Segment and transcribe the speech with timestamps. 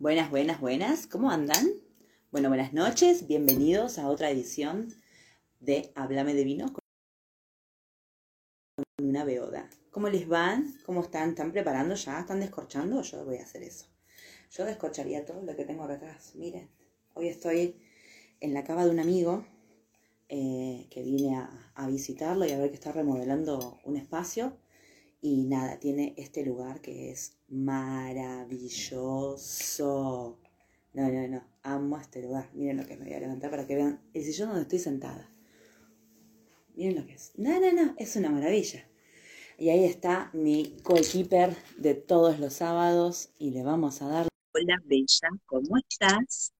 [0.00, 1.08] Buenas, buenas, buenas.
[1.08, 1.72] ¿Cómo andan?
[2.30, 3.26] Bueno, buenas noches.
[3.26, 4.94] Bienvenidos a otra edición
[5.58, 6.84] de Háblame de Vino con
[9.02, 9.68] una beoda.
[9.90, 10.78] ¿Cómo les van?
[10.86, 11.30] ¿Cómo están?
[11.30, 12.20] ¿Están preparando ya?
[12.20, 13.02] ¿Están descorchando?
[13.02, 13.86] Yo voy a hacer eso.
[14.52, 16.32] Yo descorcharía todo lo que tengo acá atrás.
[16.36, 16.70] Miren,
[17.14, 17.82] hoy estoy
[18.38, 19.44] en la cava de un amigo
[20.28, 24.58] eh, que vine a, a visitarlo y a ver que está remodelando un espacio.
[25.20, 30.38] Y nada, tiene este lugar que es maravilloso.
[30.92, 32.48] No, no, no, amo este lugar.
[32.54, 35.28] Miren lo que me voy a levantar para que vean el sillón donde estoy sentada.
[36.76, 37.32] Miren lo que es.
[37.36, 38.88] No, no, no, es una maravilla.
[39.58, 44.28] Y ahí está mi coequiper de todos los sábados y le vamos a dar...
[44.54, 46.52] Hola, Bella, ¿cómo estás?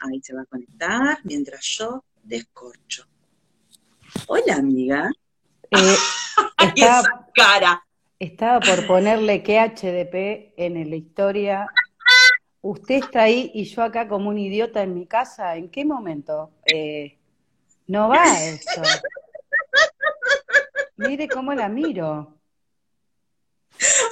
[0.00, 3.06] Ahí se va a conectar mientras yo descorcho.
[4.28, 5.10] Hola, amiga.
[5.70, 5.96] Eh,
[6.58, 7.86] ¡Ay, estaba, esa cara!
[8.18, 11.66] estaba por ponerle que HDP en la historia.
[12.62, 15.56] Usted está ahí y yo acá como un idiota en mi casa.
[15.56, 16.50] ¿En qué momento?
[16.64, 17.16] Eh,
[17.86, 18.82] no va eso.
[20.96, 22.32] Mire cómo la miro.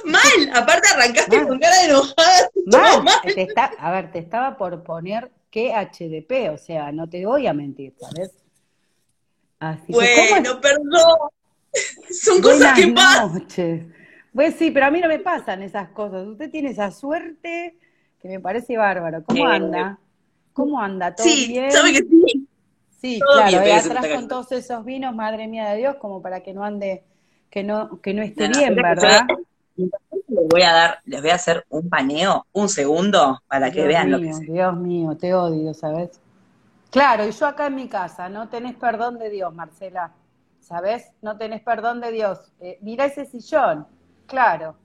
[0.05, 1.47] Mal, aparte arrancaste Mal.
[1.47, 2.49] con cara de enojada.
[2.67, 3.21] Mal, mal.
[3.23, 7.47] te está- a ver, te estaba por poner que HDP, o sea, no te voy
[7.47, 8.31] a mentir, ¿sabes?
[9.59, 10.29] Así que, ¿cómo es?
[10.29, 11.29] Bueno, perdón.
[12.09, 13.31] Son cosas Buenas que pasan.
[13.33, 13.85] noches.
[14.33, 16.27] Pues sí, pero a mí no me pasan esas cosas.
[16.27, 17.77] Usted tiene esa suerte
[18.19, 19.23] que me parece bárbaro.
[19.23, 19.99] ¿Cómo Eh, anda?
[20.53, 21.15] ¿Cómo anda?
[21.15, 21.81] ¿Todo Sí, bien?
[21.81, 22.47] sabe que sí.
[22.89, 26.21] Sí, todo claro, bien, se atrás con todos esos vinos, madre mía de Dios, como
[26.21, 27.03] para que no ande,
[27.51, 29.35] que no, que no esté No, bien, ¿verdad?
[30.27, 33.87] Les voy a dar, les voy a hacer un paneo, un segundo, para que Dios
[33.87, 34.41] vean lo que es.
[34.47, 36.21] Dios mío, te odio, ¿sabes?
[36.91, 40.13] Claro, y yo acá en mi casa, no tenés perdón de Dios, Marcela,
[40.65, 41.11] ¿sabes?
[41.21, 42.51] No tenés perdón de Dios.
[42.59, 43.87] Eh, mira ese sillón,
[44.25, 44.75] claro.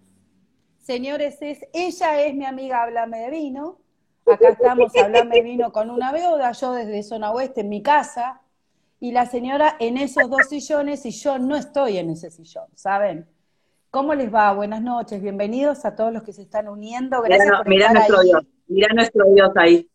[0.79, 3.79] Señores, es, ella es mi amiga Háblame de Vino.
[4.27, 8.43] Acá estamos, Háblame de Vino con una beoda, yo desde zona oeste en mi casa,
[9.01, 13.27] y la señora en esos dos sillones y yo no estoy en ese sillón, ¿saben?
[13.91, 14.53] ¿Cómo les va?
[14.53, 17.23] Buenas noches, bienvenidos a todos los que se están uniendo.
[17.23, 18.27] Gracias Mirá, por mirá estar nuestro ahí.
[18.27, 19.91] Dios, mirá nuestro Dios ahí,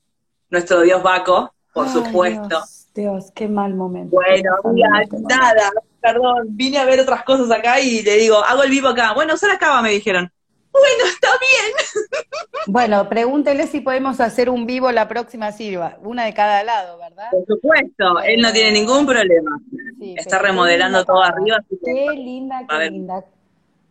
[0.49, 2.47] nuestro Dios Baco, por Ay, supuesto.
[2.47, 4.15] Dios, Dios, qué mal momento.
[4.15, 5.27] Bueno, ¿no?
[5.27, 5.69] nada,
[6.01, 9.13] perdón, vine a ver otras cosas acá y le digo, hago el vivo acá.
[9.13, 10.31] Bueno, se la acaba, me dijeron.
[10.71, 12.05] Bueno, está bien.
[12.67, 17.29] Bueno, pregúntele si podemos hacer un vivo la próxima Silva, una de cada lado, ¿verdad?
[17.29, 19.59] Por supuesto, él no tiene ningún problema.
[19.99, 22.91] Sí, Está remodelando linda todo arriba, así que Qué linda, qué ver.
[22.91, 23.23] linda.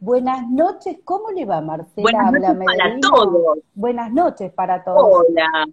[0.00, 2.02] Buenas noches, ¿cómo le va, Marcela?
[2.02, 3.58] Buenas noches para todos.
[3.74, 5.24] Buenas noches para todos.
[5.28, 5.66] Hola.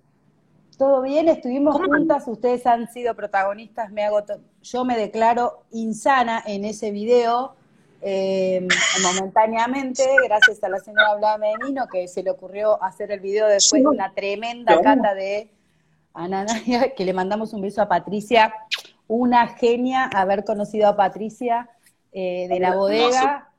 [0.81, 1.29] ¿Todo bien?
[1.29, 4.23] Estuvimos ¿Cómo juntas, ustedes han sido protagonistas, me hago
[4.63, 7.53] yo me declaro insana en ese video,
[8.01, 8.67] eh,
[9.03, 13.45] momentáneamente, gracias a la señora Blame de Nino, que se le ocurrió hacer el video
[13.45, 15.51] después de una tremenda cata de
[16.15, 18.51] Ananaya, que le mandamos un beso a Patricia,
[19.07, 21.69] una genia haber conocido a Patricia
[22.11, 23.51] eh, de la bodega.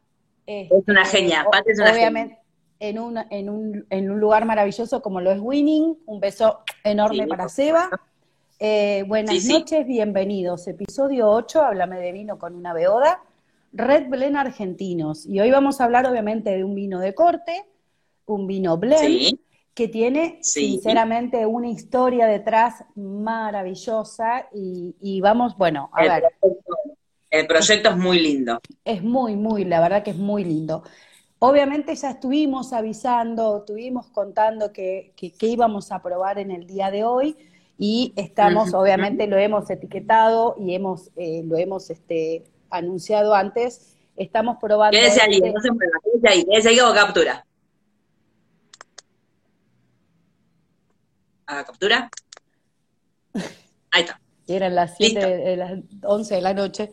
[0.44, 2.40] Es una Este, genia, o- Pati es una obviamente,
[2.82, 5.98] en un, en, un, en un lugar maravilloso como lo es Winning.
[6.04, 7.88] Un beso enorme Sí, para Seba.
[8.58, 10.66] Eh, buenas Sí, noches, bienvenidos.
[10.66, 13.22] Episodio 8, Háblame de vino con una beoda.
[13.72, 15.26] Red Blend Argentinos.
[15.26, 17.64] Y hoy vamos a hablar obviamente de un vino de corte,
[18.26, 19.38] un vino blend,
[19.74, 20.72] que tiene Sí.
[20.72, 24.48] sinceramente una historia detrás maravillosa.
[24.52, 26.24] Y, y vamos, bueno, a el ver.
[26.40, 26.76] proyecto,
[27.30, 28.58] el proyecto es muy lindo.
[28.84, 30.82] Es muy, muy, la verdad que es muy lindo.
[31.44, 36.92] Obviamente ya estuvimos avisando, estuvimos contando que, que, que íbamos a probar en el día
[36.92, 37.36] de hoy
[37.76, 43.96] y estamos, obviamente lo hemos etiquetado y hemos, eh, lo hemos este, anunciado antes.
[44.14, 44.96] Estamos probando.
[44.96, 47.44] Quédese ahí, este- no se mueva, quédese ahí, quédese ahí hago captura.
[51.46, 52.10] ¿Haga captura?
[53.90, 54.20] Ahí está.
[54.46, 55.28] eran las 7, Listo.
[55.28, 55.72] de, las
[56.04, 56.92] 11 de la noche.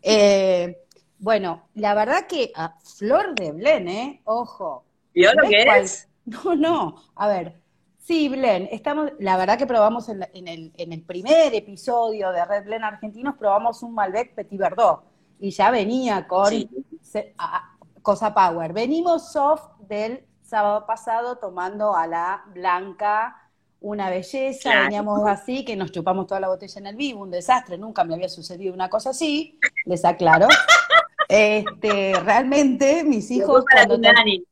[0.00, 0.74] Eh,
[1.20, 4.20] bueno, la verdad que a Flor de Blen, ¿eh?
[4.24, 4.84] Ojo.
[5.14, 5.80] ¿Vio lo ¿Ves que cuál?
[5.82, 6.08] es?
[6.26, 7.60] No, no, a ver.
[7.98, 12.30] Sí, Blen, estamos, la verdad que probamos en, la- en el, en el primer episodio
[12.32, 15.02] de Red Blen Argentinos, probamos un Malbec Petit Verdot
[15.38, 16.68] y ya venía con Sí.
[17.02, 18.72] se- a- a- Cosa Power.
[18.72, 23.36] Venimos soft del sábado pasado tomando a la blanca,
[23.80, 24.82] una belleza, Claro.
[24.84, 28.14] veníamos así, que nos chupamos toda la botella en el vivo, un desastre, nunca me
[28.14, 30.48] había sucedido una cosa así, les aclaro.
[31.30, 34.44] Este, realmente mis La hijos culpa la tiene Dani.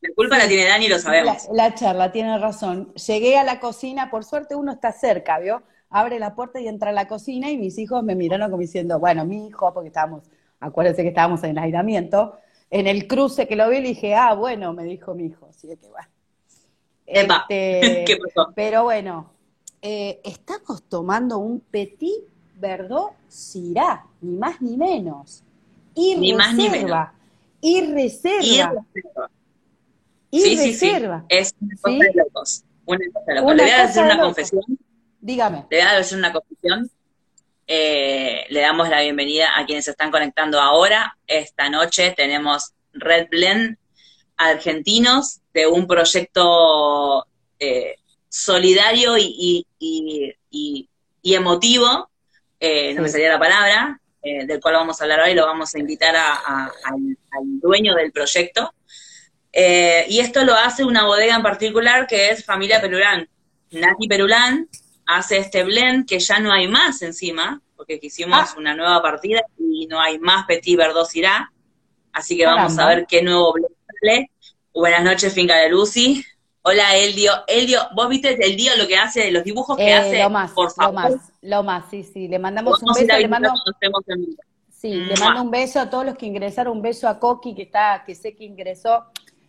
[0.00, 1.48] La culpa la tiene Dani, lo la, sabemos.
[1.52, 2.92] la charla, tiene razón.
[2.94, 5.62] Llegué a la cocina, por suerte uno está cerca, ¿vio?
[5.90, 8.98] Abre la puerta y entra a la cocina y mis hijos me miraron como diciendo,
[8.98, 10.24] bueno, mi hijo, porque estábamos,
[10.60, 12.36] acuérdense que estábamos en aislamiento,
[12.70, 15.66] en el cruce que lo vi le dije, ah, bueno, me dijo mi hijo, así
[15.68, 16.08] que bueno.
[17.06, 18.52] Epa, Este, ¿qué pasó?
[18.54, 19.30] Pero bueno,
[19.80, 22.24] eh, estamos tomando un Petit
[22.56, 25.42] Verdot Syrah, ni más ni menos.
[26.00, 27.12] Y Ni más ni reserva.
[27.60, 28.40] Y reserva.
[28.42, 29.30] Y reserva.
[30.30, 30.92] Sí, sí, sí.
[31.28, 32.64] Es una cosa de locos.
[32.86, 33.52] Una cosa de locos.
[33.52, 34.62] Una Le voy a hacer una confesión.
[35.20, 35.66] Dígame.
[35.70, 36.90] Le voy a hacer una confesión.
[37.66, 41.16] Eh, le damos la bienvenida a quienes se están conectando ahora.
[41.26, 43.76] Esta noche tenemos Red Blend
[44.36, 47.26] argentinos de un proyecto
[47.58, 47.96] eh,
[48.28, 50.88] solidario y, y- y-
[51.34, 52.08] emotivo,
[52.60, 55.74] eh, no me salía la palabra, eh, del cual vamos a hablar hoy, lo vamos
[55.74, 58.72] a invitar a- a- al, al dueño del proyecto.
[59.52, 63.28] Eh, y esto lo hace una bodega en particular que es Familia Perulán.
[63.70, 64.68] Nati Perulán
[65.06, 68.54] hace este blend que ya no hay más encima, porque quisimos Ah.
[68.58, 71.50] una nueva partida y no hay más Petit Verdot Syrah.
[72.12, 74.30] Así que vamos a ver qué nuevo blend sale.
[74.74, 76.24] Buenas noches, Finca de Lucy.
[76.62, 77.32] Hola, Eldio.
[77.46, 80.28] Eldio, ¿vos viste el Dio lo que hace, los dibujos que Eh, hace?
[80.28, 80.94] más, Por favor.
[80.94, 81.27] más, lo más,
[81.90, 82.28] sí, sí.
[82.28, 83.50] Le mandamos un beso, le mando,
[84.70, 87.62] sí, le mando un beso a todos los que ingresaron, un beso a Coqui que
[87.62, 89.04] está, que sé que ingresó.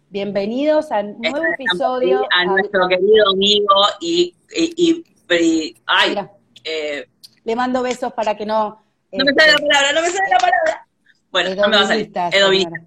[0.09, 2.25] Bienvenidos a un nuevo episodio.
[2.31, 6.17] A nuestro querido amigo y, y, y- y- ay,
[6.63, 7.07] eh,
[7.43, 8.81] le mando besos para que no.
[9.11, 10.87] no me este, sale la palabra, no me sale la palabra.
[11.31, 12.11] Bueno, no me va a salir.
[12.31, 12.81] Edovinista,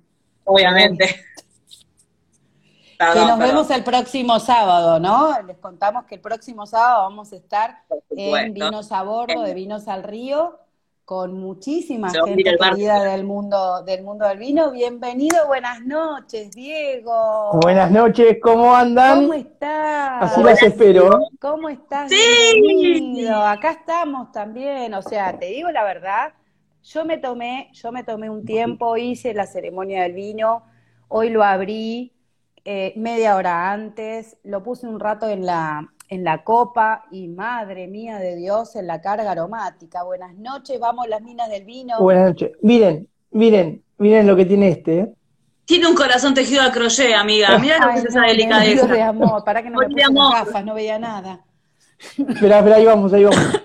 [3.10, 3.38] Que nos perdón.
[3.40, 5.42] vemos el próximo sábado, ¿no?
[5.42, 8.54] Les contamos que el próximo sábado vamos a estar en.
[8.54, 10.58] Vinos a Bordo, de Vinos al Río,
[11.04, 14.70] con muchísima abrir gente querida del mundo, del mundo del vino.
[14.70, 17.58] Bienvenido, buenas noches, Diego.
[17.60, 19.22] Buenas noches, ¿cómo andan?
[19.22, 20.22] ¿Cómo estás?
[20.22, 21.18] Así las espero.
[21.40, 22.08] ¿Cómo estás?
[22.08, 22.60] Sí.
[22.60, 23.42] Bienvenido.
[23.42, 24.94] Acá estamos también.
[24.94, 26.34] O sea, te digo la verdad,
[26.84, 30.62] yo me tomé, yo me tomé un tiempo, hice la ceremonia del vino,
[31.08, 32.12] hoy lo abrí
[32.64, 37.88] eh, media hora antes, lo puse un rato en la, en la copa y madre
[37.88, 40.02] mía de Dios, en la carga aromática.
[40.04, 41.98] Buenas noches, vamos las minas del vino.
[42.00, 42.52] Buenas noches.
[42.62, 44.98] Miren, miren, miren lo que tiene este.
[45.00, 45.12] ¿eh?
[45.64, 47.58] Tiene un corazón tejido al crochet, amiga.
[47.58, 48.86] Mira lo que es esa no, delicadeza.
[48.86, 51.44] de amor, para que no me puse las gafas, no veía nada.
[52.18, 53.60] Espera, espera, ahí vamos, ahí vamos.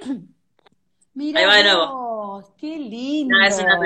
[1.13, 1.87] Mira Ahí va de nuevo.
[1.87, 3.35] vos, qué lindo.
[3.35, 3.79] No, es una.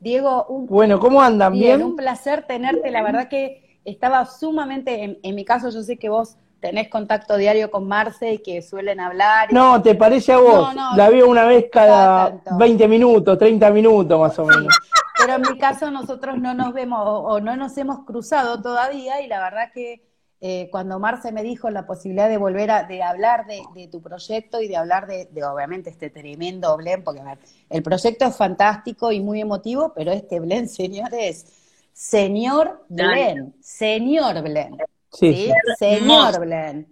[0.00, 1.52] Diego, un, Bueno, ¿cómo andan?
[1.52, 1.82] bien, ¿Bien?
[1.90, 2.90] un placer tenerte.
[2.92, 7.36] La verdad que estaba sumamente, en, en mi caso yo sé que vos tenés contacto
[7.36, 9.50] diario con Marce y que suelen hablar.
[9.50, 10.74] y- No, ¿te parece a vos?
[10.74, 10.96] No, no.
[10.96, 12.56] La veo una vez Cada tanto.
[12.58, 14.74] 20 minutos, 30 minutos más o menos.
[15.18, 19.26] Pero en mi caso nosotros no nos vemos o, no nos hemos cruzado todavía y
[19.26, 20.02] la verdad que
[20.40, 24.00] eh, cuando Marce me dijo la posibilidad de volver a de hablar de, de tu
[24.00, 27.38] proyecto y de hablar de, de, obviamente este tremendo blend, porque a ver,
[27.70, 31.57] el proyecto es fantástico y muy emotivo, pero este blend, señores,
[31.98, 34.80] señor blend, señor blend,
[35.12, 35.50] Sí.
[35.78, 36.86] Señor Hermoso.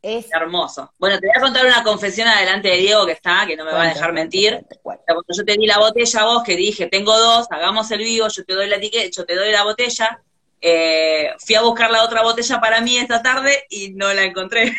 [0.00, 0.92] Es Hermoso.
[0.98, 3.72] Bueno, te voy a contar una confesión adelante de Diego que está, que no me
[3.72, 4.64] va a dejar mentir.
[4.80, 8.28] Cuando yo te di la botella a vos, que dije, tengo dos, hagamos el vivo,
[8.28, 10.22] yo te doy la etiqueta, yo te doy la botella,
[10.60, 14.72] eh, fui a buscar la otra botella para mí esta tarde y no la encontré.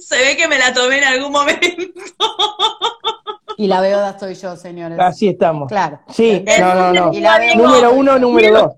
[0.00, 1.66] Se ve que me la tomé en algún momento.
[3.56, 4.98] Y la beoda soy yo, señores.
[4.98, 5.68] Así estamos.
[5.68, 6.00] Claro.
[6.12, 7.12] Sí, no, no, no.
[7.12, 8.72] Y la veo- Número uno, número dos.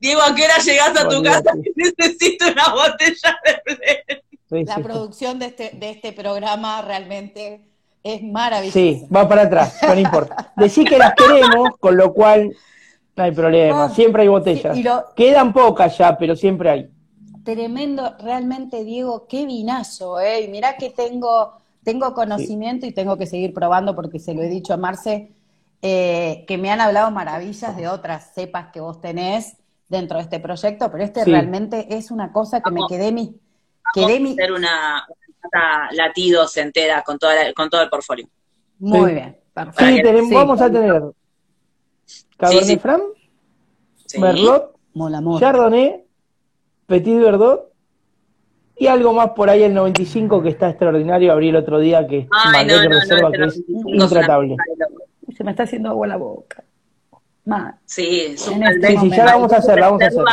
[0.00, 1.44] Diego, ¿a qué hora llegás a tu Olvídate.
[1.44, 1.56] casa?
[1.76, 3.74] Necesito una botella de
[4.48, 4.68] Blend.
[4.68, 7.60] La producción de este, de este programa realmente
[8.02, 8.78] es maravillosa.
[8.78, 10.52] Sí, va para atrás, no importa.
[10.56, 12.56] Decí que las queremos, con lo cual
[13.16, 13.88] no hay problema.
[13.90, 14.78] Siempre hay botellas.
[14.78, 16.88] lo- Quedan pocas ya, pero siempre hay.
[17.46, 20.42] Tremendo, realmente, Diego, qué vinazo, ¿eh?
[20.42, 21.52] Y mirá que tengo,
[21.84, 25.30] tengo conocimiento y tengo que seguir probando porque se lo he dicho a Marce,
[25.80, 29.56] eh, que me han hablado maravillas de otras cepas que vos tenés
[29.88, 31.30] dentro de este proyecto, pero este Sí.
[31.30, 32.90] realmente es una cosa que Vamos.
[32.90, 33.38] me quedé mi, Vamos
[33.94, 35.06] quedé a mi, hacer una,
[35.52, 38.26] una latidos entera con, toda la- con todo el portfolio.
[38.80, 39.14] muy Sí.
[39.14, 39.84] bien, Sí, perfecto.
[39.94, 40.34] que- tenemos- Sí.
[40.34, 41.02] vamos a tener
[42.36, 42.78] Cabernet Sí, sí.
[42.78, 43.02] Franc,
[44.06, 44.18] Sí.
[44.20, 45.22] Merlot, mola.
[45.38, 46.04] Chardonnay,
[46.86, 47.72] Petit Verdot
[48.78, 51.32] y algo más por ahí el 95 que está extraordinario.
[51.32, 53.78] Abrí el otro día que es Ay, no, Malbec no, no, Reserva que es 95
[53.78, 54.56] es una intratable.
[55.36, 56.62] Se me está haciendo agua la boca.
[57.44, 57.74] Mal.
[57.84, 60.24] Sí, este Sí, sí, ya la vamos a hacer, la vamos a hacer.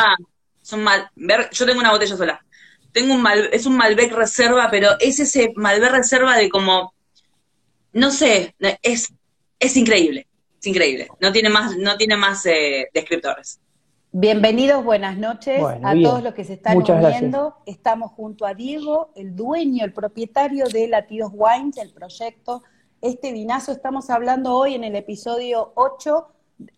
[0.72, 2.44] Un mal- ver- yo tengo una botella sola.
[2.92, 6.94] Tengo un mal, es un Malbec Reserva, pero es ese Malbec Reserva de como,
[7.92, 9.12] no sé, es,
[9.58, 10.26] es increíble,
[10.60, 11.08] es increíble.
[11.20, 13.60] No tiene más, no tiene más eh, descriptores.
[14.16, 16.08] Bienvenidos, buenas noches Bueno, a bien.
[16.08, 17.56] todos los que se están Muchas uniendo.
[17.66, 22.62] Estamos junto a Diego, el dueño, el propietario de Latidos Wines, el proyecto.
[23.00, 26.28] Este vinazo, estamos hablando hoy en el episodio 8,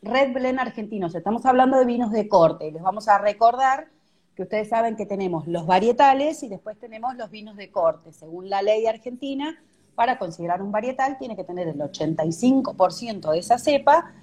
[0.01, 1.15] Red Blend Argentinos.
[1.15, 2.73] Estamos hablando de vinos de corte.
[2.73, 3.89] Les vamos a recordar
[4.35, 8.15] que ustedes saben que tenemos los varietales y después tenemos los vinos de corte.
[8.15, 9.63] Según la ley argentina,
[9.95, 14.15] para considerar un varietal tiene que tener el 85% de esa cepa.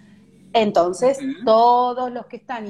[0.54, 2.68] Entonces, todos los que están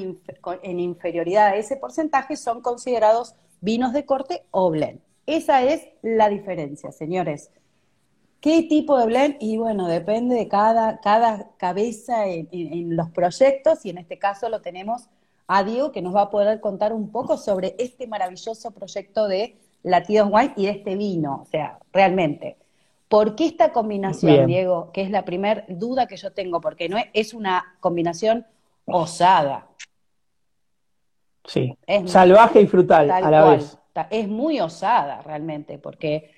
[0.63, 5.01] en inferioridad a ese porcentaje son considerados vinos de corte o blend.
[5.25, 7.49] Esa es la diferencia, señores.
[8.41, 9.37] ¿Qué tipo de blend?
[9.39, 14.61] Y bueno, depende de cada, cada cabeza en, los proyectos y en este caso lo
[14.61, 15.07] tenemos
[15.47, 19.57] a Diego que nos va a poder contar un poco sobre este maravilloso proyecto de
[19.83, 21.43] Latidos Wine y de este vino.
[21.43, 22.57] O sea, realmente,
[23.13, 24.89] ¿por qué esta combinación, Diego?
[24.91, 28.43] Que es la primera duda que yo tengo, porque no es, una combinación
[28.85, 29.67] osada.
[31.45, 31.77] Sí,
[32.07, 33.77] salvaje y frutal a la vez.
[34.09, 36.31] Es muy osada realmente, porque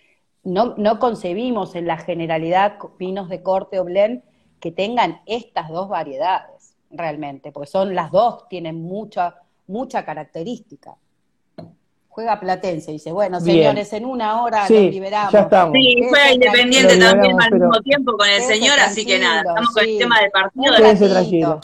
[0.44, 4.22] no, no concebimos en la generalidad vinos de corte o blend
[4.60, 10.98] que tengan estas dos variedades, realmente, porque son las dos, tienen mucha, mucha característica.
[12.16, 15.34] Juega Platense, dice, bueno, señores, en una hora sí, liberamos.
[15.34, 15.74] Ya estamos.
[15.74, 19.84] Sí, juega Independiente también al mismo tiempo con el señor, así que nada, estamos con
[19.84, 20.76] el tema del partido.
[20.78, 21.60] Quédense tranquilo.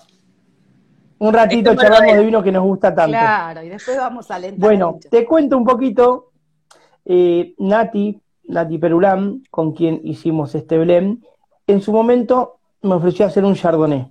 [1.20, 3.12] Un ratito charlamos de vino que nos gusta tanto.
[3.12, 4.60] Claro, y después vamos a alentar.
[4.60, 6.32] Bueno, te cuento un poquito,
[7.06, 11.24] eh, Nati, Nati Perulán, con quien hicimos este blend,
[11.66, 14.06] en su momento me ofreció hacer un chardonnay.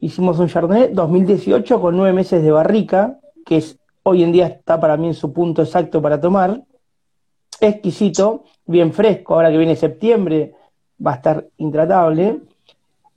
[0.00, 4.80] Hicimos un chardonnay 2018 con nueve meses de barrica, que es, hoy en día está
[4.80, 6.62] para mí en su punto exacto para tomar.
[7.60, 10.54] Exquisito, bien fresco, ahora que viene septiembre
[11.04, 12.40] va a estar intratable.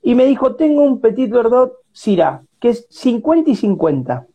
[0.02, 4.26] Y me dijo, tengo un Petit Verdot Syrah, que es 50 y 50.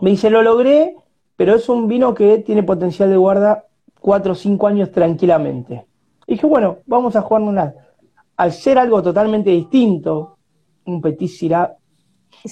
[0.00, 0.94] Me dice, lo logré,
[1.36, 3.64] pero es un vino que tiene potencial de guarda
[4.00, 5.86] cuatro o cinco años tranquilamente.
[6.26, 7.74] Dije, bueno, vamos a jugar una.
[8.36, 10.36] Al ser algo totalmente distinto,
[10.84, 11.76] un Petit Syrah,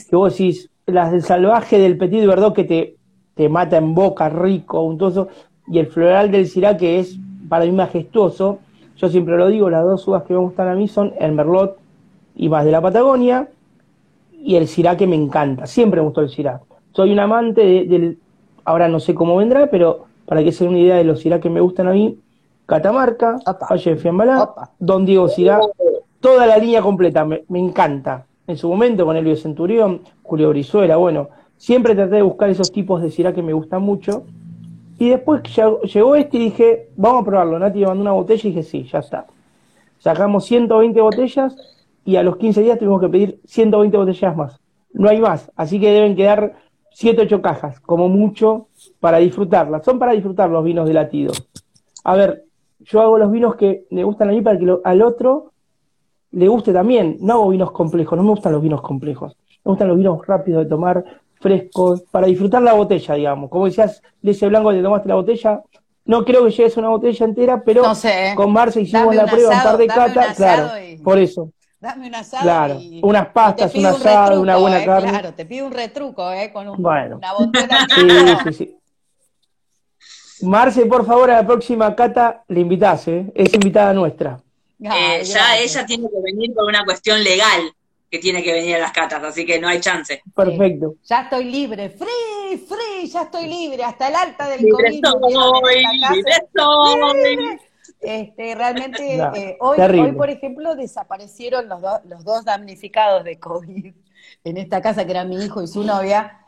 [0.09, 2.97] que vos decís, las del salvaje del Petit Verdot que te,
[3.35, 5.29] te mata en boca, rico, untuoso,
[5.67, 8.59] y el floral del Syrah que es para mí majestuoso.
[8.97, 11.79] Yo siempre lo digo, las dos uvas que me gustan a mí son el Merlot
[12.37, 13.49] y más de la Patagonia,
[14.33, 15.67] y el Syrah que me encanta.
[15.67, 16.61] Siempre me gustó el Syrah.
[16.93, 18.19] Soy un amante del,
[18.65, 21.41] ahora no sé cómo vendrá, pero para que se den una idea de los Sirá
[21.41, 22.19] que me gustan a mí,
[22.67, 23.39] Catamarca,
[23.71, 25.61] Valle de Fiambalá, Don Diego Sirá,
[26.21, 28.27] toda la llegó completa, me, encanta.
[28.47, 33.03] En su momento con Elvio Centurión, Julio Brizuela, bueno, siempre traté de buscar esos tipos
[33.03, 34.25] de Sirá que me gustan mucho.
[34.99, 35.43] Y después
[35.93, 37.59] llegó este y dije, vamos a probarlo.
[37.59, 39.27] Nati me mandó una botella y dije, sí, ya está.
[39.99, 41.57] Sacamos 120 botellas
[42.05, 44.61] y a los 15 días tuvimos que pedir 120 botellas más.
[44.93, 46.55] No hay más, así que deben quedar
[46.93, 48.69] 7, 8 cajas, como mucho,
[49.01, 49.85] para disfrutarlas.
[49.85, 51.33] Son para disfrutar los vinos de latido.
[52.05, 52.45] A ver,
[52.81, 55.53] yo hago los vinos que me gustan a mí para que al otro
[56.31, 57.17] le guste también.
[57.21, 59.37] No hago vinos complejos, no me gustan los vinos complejos.
[59.65, 61.05] Me gustan los vinos rápidos de tomar,
[61.45, 63.51] frescos, para disfrutar la botella, digamos.
[63.51, 65.63] Como decías, de ese blanco te tomaste la botella.
[66.07, 67.83] No creo que llegues una botella entera, pero
[68.35, 70.71] con Marce hicimos la prueba, un par de catas, claro,
[71.03, 71.51] por eso.
[71.79, 75.11] Dame un asado claro, unas pastas, un asado, una buena eh, carne.
[75.11, 76.51] Claro, te pido un retruco, ¿eh?
[76.51, 77.19] Con un, bueno.
[77.19, 77.87] una botella.
[77.95, 78.53] sí, sí,
[80.39, 80.47] sí.
[80.47, 83.31] Marce, por favor, a la próxima cata le invitás, ¿eh?
[83.35, 84.41] Es invitada nuestra.
[84.81, 87.61] Eh, ya ella tiene que venir por una cuestión legal
[88.11, 90.23] que tiene que venir a las catas, así que no hay chance.
[90.35, 90.95] Perfecto.
[91.05, 95.37] Ya estoy libre, free, free, ya estoy libre, hasta el alta del libre COVID.
[96.13, 97.59] libre
[98.01, 103.95] este, realmente, eh, hoy, por ejemplo, desaparecieron los, los dos damnificados de COVID
[104.45, 106.41] en esta casa, que era mi hijo y su novia,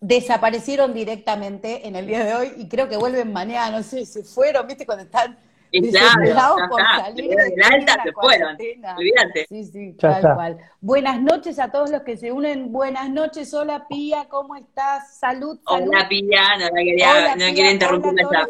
[0.00, 4.22] desaparecieron directamente en el día de hoy y creo que vuelven mañana, no sé, se
[4.22, 4.86] fueron, ¿viste?
[4.86, 5.36] Cuando están
[5.72, 8.56] desesperados por salir de alta se fueron,
[8.96, 9.46] olvídate.
[9.48, 10.58] Sí, sí, tal cual.
[10.80, 15.18] Buenas noches a todos los que se unen, buenas noches, hola Pía, ¿cómo estás?
[15.18, 15.88] Salud, salud.
[15.88, 18.48] Hola Pía, no, quería, no quería interrumpir la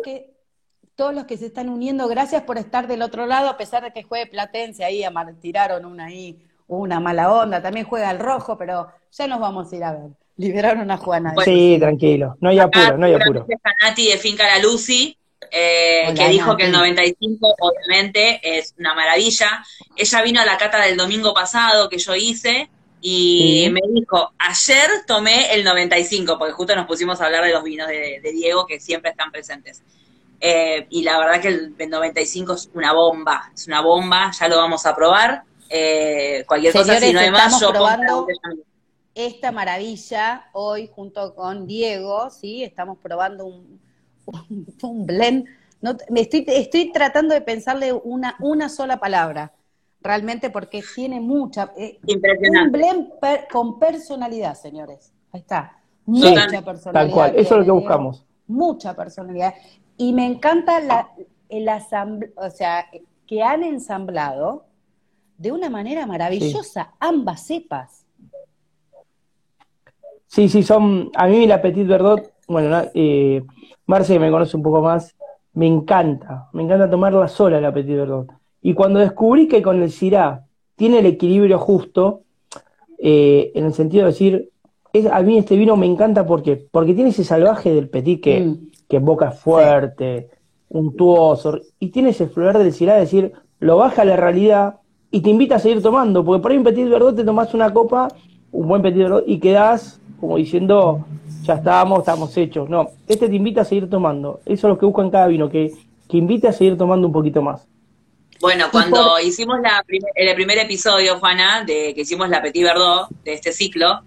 [0.99, 3.93] todos los que se están uniendo, gracias por estar del otro lado, a pesar de
[3.93, 5.05] que juegue Platense, ahí
[5.41, 9.77] tiraron una ahí, una mala onda, también juega el rojo, pero ya nos vamos a
[9.77, 10.11] ir a ver.
[10.37, 11.35] Liberaron a Juana.
[11.45, 13.47] sí, tranquilo, no hay apuro, no hay apuro.
[13.81, 15.17] Nati de Finca La Lucy,
[15.51, 19.65] eh, que dijo que el 95 obviamente es una maravilla.
[19.97, 24.91] Ella vino a la cata del domingo pasado que yo hice y me dijo, ayer
[25.07, 28.81] tomé el 95, porque justo nos pusimos a hablar de los vinos de Diego que
[28.81, 29.83] siempre están presentes.
[30.41, 34.57] Eh, y la verdad que el 95 es una bomba, es una bomba, ya lo
[34.57, 35.43] vamos a probar.
[35.69, 38.27] Eh, cualquier cosa, si no hay más, yo probando
[39.15, 42.63] esta maravilla hoy junto con Diego, ¿sí?
[42.63, 43.81] Estamos probando un,
[44.83, 45.47] un, blend.
[45.81, 49.53] No, me estoy, estoy tratando de pensarle una, una sola palabra,
[50.01, 51.73] realmente porque tiene mucha...
[51.77, 52.67] Eh, Impresionante.
[52.67, 53.09] Un blend
[53.51, 55.13] con personalidad, señores.
[55.33, 55.79] Ahí está.
[56.05, 56.93] Mucha Sí, personalidad.
[56.93, 58.25] tal cual, eso es lo que buscamos.
[58.47, 59.55] Mucha personalidad.
[59.97, 61.11] Y me encanta la,
[61.49, 62.87] el asambl- o sea,
[63.27, 64.65] que han ensamblado
[65.37, 68.05] de una manera maravillosa ambas cepas.
[70.27, 71.11] Sí, sí, son.
[71.15, 73.43] A mí la Petit Verdot, bueno, eh,
[73.89, 75.17] Marce que me conoce un poco más,
[75.55, 76.49] me encanta.
[76.53, 78.29] Me encanta tomarla sola la Petit Verdot.
[78.63, 80.45] Y cuando descubrí que con el Syrah
[80.77, 82.21] tiene el equilibrio justo,
[82.99, 84.51] eh, en el sentido de decir,
[84.93, 88.41] es, a mí este vino me encanta porque, porque tiene ese salvaje del Petit que,
[88.41, 88.57] Mm.
[88.89, 90.29] que boca fuerte,
[90.69, 94.77] untuoso, y tiene ese flor del Syrah de decir, lo baja a la realidad
[95.11, 97.73] y te invita a seguir tomando, porque por ahí un Petit Verdot te tomás una
[97.73, 98.09] copa,
[98.53, 101.07] un buen Petit Verdot, y quedás como diciendo,
[101.43, 102.69] ya estábamos, estamos hechos.
[102.69, 104.41] No, este te invita a seguir tomando.
[104.45, 105.73] Eso es lo que busco en cada vino, que,
[106.09, 107.67] que invite a seguir tomando un poquito más.
[108.41, 113.09] Bueno, cuando hicimos la prim- el primer episodio, Juana, de que hicimos la Petit Verdot
[113.25, 114.01] de este ciclo,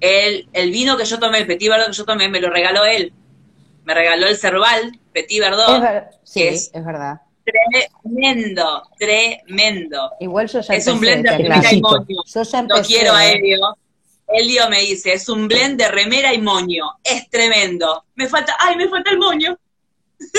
[0.00, 2.84] el, el vino que yo tomé, el Petit Verdot que yo tomé, me lo regaló
[2.84, 3.12] él.
[3.84, 5.74] Me regaló el Cerval Petit Verdot.
[5.76, 7.20] Es ver- sí, es- es verdad.
[8.02, 10.10] Tremendo, tremendo.
[10.20, 12.22] Igual yo ya Es un empecé, blend de moño.
[12.26, 12.94] Yo ya No empecé.
[12.94, 13.32] quiero a ¿eh?
[13.38, 13.58] Elio.
[14.32, 16.84] Elio me dice, es un blend de remera y moño.
[17.02, 18.04] Es tremendo.
[18.14, 19.56] Me falta, ay, me falta el moño.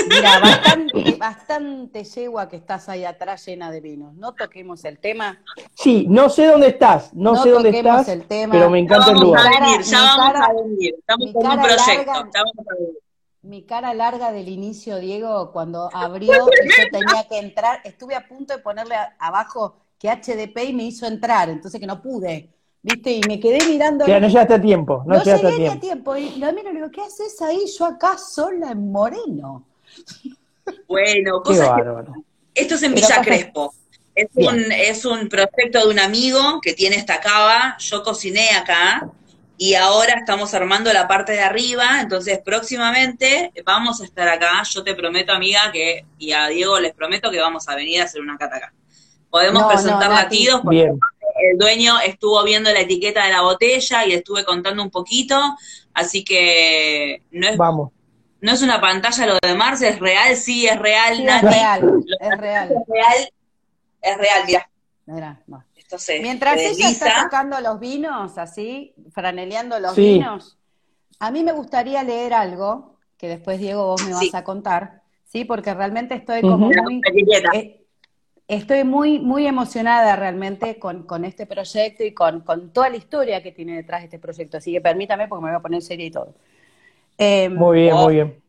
[0.10, 4.14] Mira, bastante, bastante yegua que estás ahí atrás llena de vinos.
[4.14, 5.42] No toquemos el tema.
[5.74, 8.52] Sí, no sé dónde estás, no, No sé dónde toquemos estás, el tema.
[8.54, 9.48] pero me Ya encanta el lugar.
[9.48, 10.96] a cara- venir, ya mi vamos cara- a venir.
[11.00, 12.12] Estamos mi con un cara proyecto.
[12.12, 12.98] larga- ya vamos a venir.
[13.44, 18.28] Mi cara larga del inicio, Diego, cuando abrió y yo tenía que entrar, estuve a
[18.28, 22.50] punto de ponerle a- abajo que HDP y me hizo entrar, entonces que no pude,
[22.82, 23.12] ¿viste?
[23.12, 24.06] Y me quedé mirando.
[24.06, 26.16] Claro, no llegaste a tiempo, no, no llegaste a llegué ni a tiempo.
[26.18, 27.62] Y lo miro y le digo, ¿qué haces ahí?
[27.78, 29.66] Yo acá sola en Moreno.
[30.88, 32.12] Bueno, Qué cosas que.
[32.54, 33.74] Esto es en Pero Villa pasa- Crespo.
[34.14, 34.54] Es Bien.
[34.54, 37.78] un, es un proyecto de un amigo que tiene esta cava.
[37.80, 39.10] Yo cociné acá
[39.58, 42.02] y ahora estamos armando la parte de arriba.
[42.02, 44.64] Entonces, próximamente vamos a estar acá.
[44.70, 48.04] Yo te prometo, amiga, que y a Diego les prometo que vamos a venir a
[48.04, 48.74] hacer una cata acá.
[49.30, 51.00] Podemos No, presentar no, latidos porque Bien,
[51.52, 55.36] el dueño estuvo viendo la etiqueta de la botella y estuve contando un poquito.
[55.94, 57.92] Así que no es, vamos.
[58.40, 61.82] no es una pantalla lo de Marce, es real, sí, es real, Sí, es real,
[62.20, 62.72] es real.
[62.72, 63.34] es real,
[64.02, 64.66] es real,
[65.06, 65.44] Mirá,
[66.22, 70.14] Mientras ella está tocando los vinos, así, franeleando los Sí.
[70.14, 70.58] vinos,
[71.20, 75.44] a mí me gustaría leer algo, que después, Diego, vos me vas a contar, ¿sí?
[75.44, 76.82] Porque realmente estoy como Ujú.
[76.82, 77.02] muy...
[77.02, 77.50] La etiqueta.
[77.54, 77.81] eh,
[78.52, 83.42] Estoy muy, muy emocionada realmente con, con este proyecto y con, con toda la historia
[83.42, 84.58] que tiene detrás de este proyecto.
[84.58, 86.36] Así que permítame porque me voy a poner seria y todo.
[87.18, 88.04] Eh, Muy bien, Oh.
[88.04, 88.44] muy bien.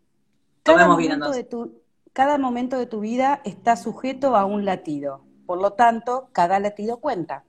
[0.65, 5.23] cada momento, de tu, cada momento de tu vida está sujeto a un latido.
[5.47, 7.45] Por lo tanto, cada latido cuenta.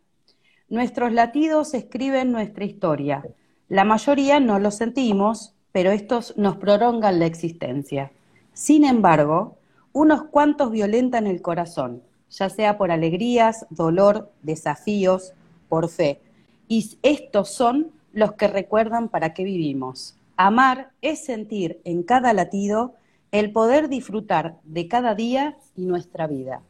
[0.69, 3.25] Nuestros latidos escriben nuestra historia.
[3.69, 8.11] La mayoría no lo sentimos, pero estos nos prolongan la existencia.
[8.53, 9.57] Sin embargo,
[9.91, 15.33] unos cuantos violentan el corazón, ya sea por alegrías, dolor, desafíos,
[15.69, 16.19] por fe.
[16.67, 20.15] Y estos son los que recuerdan para qué vivimos.
[20.35, 22.95] Amar es sentir en cada latido
[23.31, 26.61] el poder disfrutar de cada día y nuestra vida.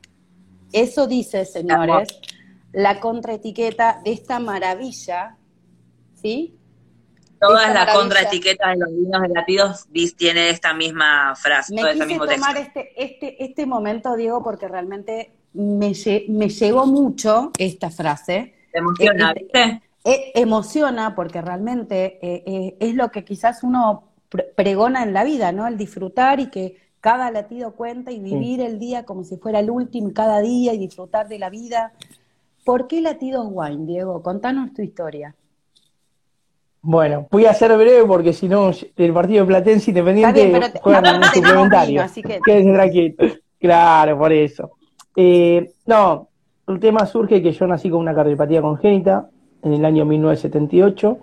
[0.73, 2.09] Eso dice, señores,
[2.71, 5.37] la contraetiqueta de esta maravilla,
[6.21, 6.57] ¿sí?
[7.39, 9.85] Todas las contraetiquetas de los vinos de latidos
[10.17, 12.79] tiene esta misma frase, Me todo este mismo tomar texto.
[12.79, 15.93] este, este, este momento, Diego, porque realmente me,
[16.29, 18.53] me llegó mucho esta frase.
[18.71, 19.81] ¿Te emociona, Eh, viste?
[20.05, 25.23] Eh, emociona porque realmente eh, eh, es lo que quizás uno pre- pregona en la
[25.23, 25.65] vida, ¿no?
[25.67, 29.69] El disfrutar y que cada latido cuenta y vivir el día como si fuera el
[29.69, 31.93] último cada día y disfrutar de la vida.
[32.65, 34.21] ¿Por qué latidos wine, Diego?
[34.23, 35.35] Contanos tu historia.
[36.81, 40.71] Bueno, voy a ser breve porque si no, el partido de Platense Independiente bien, pero
[40.73, 41.89] te- juegan en suplementario.
[41.91, 43.39] vino, así que- Quédense tranquilos.
[43.59, 44.71] Claro, por eso.
[45.15, 46.29] Eh, no,
[46.67, 49.29] el tema surge que yo nací con una cardiopatía congénita
[49.61, 51.17] en el año 1978.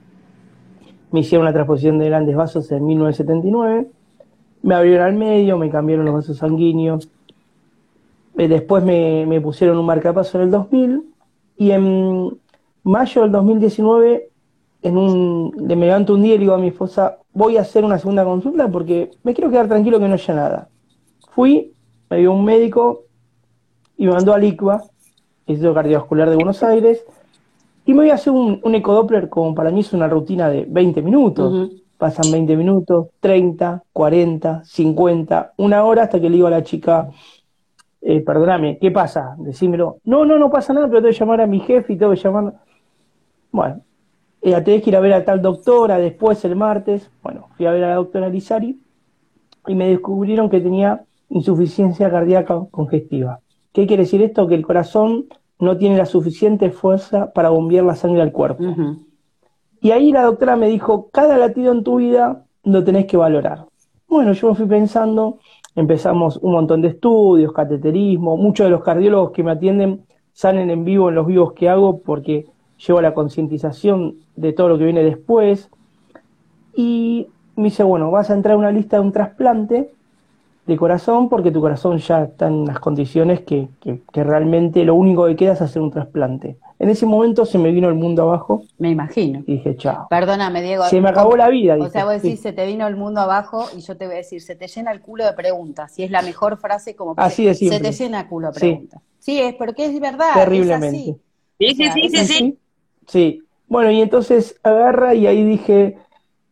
[1.12, 3.88] Me hicieron una transposición de grandes vasos en 1979.
[4.62, 7.08] Me abrieron al medio, me cambiaron los vasos sanguíneos.
[8.38, 11.04] Eh, Después me, me pusieron un marcapaso en el 2000.
[11.56, 12.38] Y en
[12.84, 14.30] mayo del 2019
[14.82, 17.98] en un, me levanto un día y digo a mi esposa, voy a hacer una
[17.98, 20.68] segunda consulta porque me quiero quedar tranquilo que no haya nada.
[21.32, 21.74] Fui,
[22.08, 23.04] me dio un médico
[24.00, 24.82] y me mandó al ICVA,
[25.46, 27.04] Instituto Cardiovascular de Buenos Aires,
[27.84, 30.64] y me voy a hacer un, un ecodoppler como para mí es una rutina de
[30.66, 31.70] 20 minutos.
[31.98, 37.10] Pasan 20 minutos, 30, 40, 50, una hora hasta que le digo a la chica,
[38.00, 39.34] eh, perdóname, ¿qué pasa?
[39.36, 39.98] Decímelo.
[40.04, 42.20] No, no, no pasa nada, pero tengo que llamar a mi jefe y tengo que
[42.20, 42.54] llamar.
[43.52, 43.82] Bueno,
[44.40, 47.10] eh, tenés que ir a ver a tal doctora después el martes.
[47.22, 48.80] Bueno, fui a ver a la doctora Lizari
[49.66, 53.40] y me descubrieron que tenía insuficiencia cardíaca congestiva.
[53.72, 54.46] ¿Qué quiere decir esto?
[54.48, 55.26] Que el corazón
[55.58, 58.64] no tiene la suficiente fuerza para bombear la sangre al cuerpo.
[59.80, 63.66] Y ahí la doctora me dijo, cada latido en tu vida lo tenés que valorar.
[64.08, 65.38] Bueno, yo me fui pensando,
[65.76, 70.84] empezamos un montón de estudios, cateterismo, muchos de los cardiólogos que me atienden salen en
[70.84, 72.46] vivo en los vivos que hago porque
[72.86, 75.70] llevo la concientización de todo lo que viene después.
[76.74, 79.92] Y me dice, bueno, vas a entrar a una lista de un trasplante
[80.70, 85.26] de corazón porque tu corazón ya está en las condiciones que, que, realmente lo único
[85.26, 86.58] que queda es hacer un trasplante.
[86.78, 88.62] En ese momento se me vino el mundo abajo.
[88.78, 89.42] Me imagino.
[89.48, 90.06] Y dije, chao.
[90.08, 90.84] Perdóname, Diego.
[90.84, 91.76] Se me acabó la vida.
[91.76, 94.18] O sea, vos decís, se te vino el mundo abajo y yo te voy a
[94.18, 95.98] decir, se te llena el culo de preguntas.
[95.98, 97.14] Y es la mejor frase como...
[97.16, 99.02] Así de Se te llena el culo de preguntas.
[99.18, 100.34] Sí, es porque es verdad.
[100.34, 101.16] Terriblemente.
[101.58, 102.58] Sí, sí, sí, sí, sí.
[103.08, 103.42] Sí.
[103.66, 105.98] Bueno, y entonces agarra y ahí dije,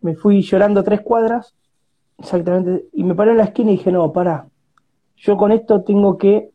[0.00, 1.54] me fui llorando tres cuadras,
[2.18, 4.48] exactamente, y me paré en la esquina y dije, no, para,
[5.16, 6.50] yo con esto tengo que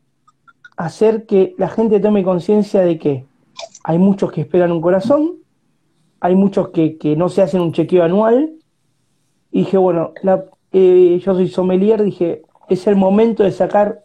[0.76, 3.26] hacer que la gente tome conciencia de que
[3.82, 5.36] hay muchos que esperan un corazón,
[6.20, 8.52] hay muchos que, no se hacen un chequeo anual,
[9.50, 10.12] y dije, bueno,
[10.72, 14.02] eh, yo soy sommelier, dije, es el momento de sacar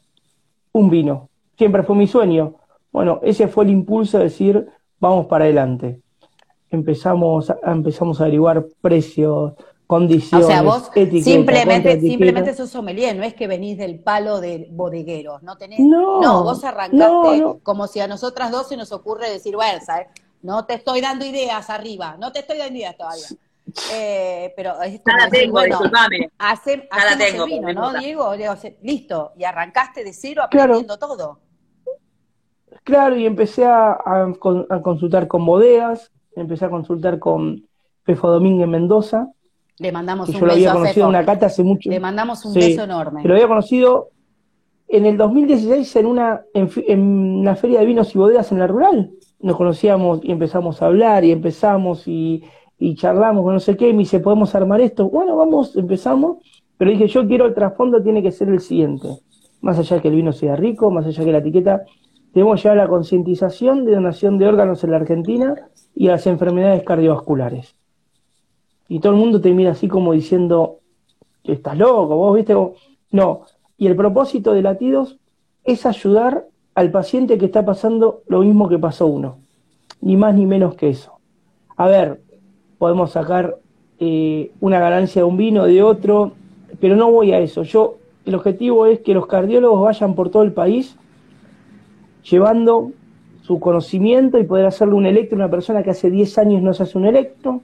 [0.72, 1.30] un vino.
[1.58, 2.56] Siempre fue mi sueño.
[2.92, 4.68] Bueno, ese fue el impulso de decir,
[5.00, 6.02] vamos para adelante
[6.70, 9.54] empezamos, empezamos a averiguar precios,
[9.90, 10.92] condiciones, o sea, vos
[11.24, 16.44] simplemente, simplemente sos sommelier, no es que venís del palo de bodegueros, no tenés, no,
[16.44, 20.06] vos arrancaste como si a nosotras dos se nos ocurre decir, bueno, ¿sabes?
[20.44, 23.26] no te estoy dando ideas arriba, no te estoy dando ideas todavía.
[23.92, 26.30] Eh, pero es como Nada tengo, bueno, disculpame.
[26.38, 28.32] Hace, Nada tengo, vino, ¿no, Diego?
[28.84, 31.40] Listo, y arrancaste de cero aprendiendo todo.
[32.84, 37.68] Claro, y empecé a, a, consultar con bodegas, empecé a consultar con
[38.04, 39.30] Fefo Domínguez Mendoza.
[39.80, 41.90] Le mandamos un yo lo había conocido en una cata hace mucho.
[41.90, 43.24] Le mandamos un beso enorme.
[43.24, 44.10] lo había conocido
[44.88, 49.12] en el 2016 en una, en, una feria de vinos y bodegas en la rural.
[49.40, 52.44] Nos conocíamos y empezamos a hablar y empezamos y,
[52.78, 53.90] y charlamos con no sé qué.
[53.90, 55.10] Y me dice, ¿podemos armar esto?
[55.10, 56.38] Bueno, vamos, empezamos.
[56.78, 59.08] Pero dije, yo quiero el trasfondo, tiene que ser el siguiente.
[59.62, 61.84] Más allá de que el vino sea rico, más allá de que la etiqueta,
[62.34, 65.56] tenemos ya la concientización de donación de órganos en la Argentina
[65.96, 67.76] y las enfermedades cardiovasculares.
[68.90, 70.80] Y todo el mundo te mira así como diciendo,
[71.44, 72.56] estás loco, vos viste,
[73.12, 73.42] no.
[73.78, 75.18] Y el propósito de latidos
[75.64, 79.38] es ayudar al paciente que está pasando lo mismo que pasó uno,
[80.02, 81.20] ni más ni menos que eso.
[81.78, 82.22] A ver,
[82.78, 83.58] podemos sacar
[84.00, 86.34] eh, una ganancia de un vino, de otro,
[86.80, 87.64] pero no voy a eso.
[87.64, 90.96] Yo, el objetivo es que los cardiólogos vayan por todo el país
[92.24, 92.92] llevando
[93.44, 96.74] su conocimiento y poder hacerle un electro a una persona que hace 10 años no
[96.74, 97.62] se hace un electro,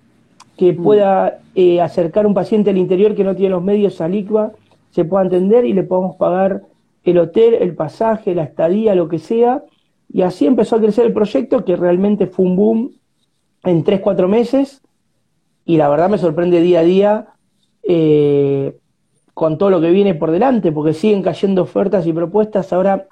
[0.57, 0.83] que mm.
[0.83, 4.53] pueda eh, acercar un paciente al interior que no tiene los medios a LICVA,
[4.91, 6.63] se pueda atender y le podamos pagar
[7.03, 9.63] el hotel, el pasaje, la estadía, lo que sea.
[10.11, 12.91] Y así empezó a crecer el proyecto, que realmente fue un boom
[13.63, 14.81] en 3, 4 meses.
[15.65, 17.27] Y la verdad me sorprende día a día
[17.83, 18.77] eh,
[19.33, 22.71] con todo lo que viene por delante, porque siguen cayendo ofertas y propuestas.
[22.71, 23.07] Ahora,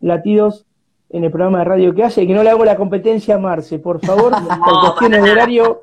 [0.00, 0.66] Latidos
[1.10, 3.78] en el programa de radio que hace, que no le hago la competencia a Marce,
[3.78, 4.32] por favor,
[4.64, 5.80] por cuestiones de horario,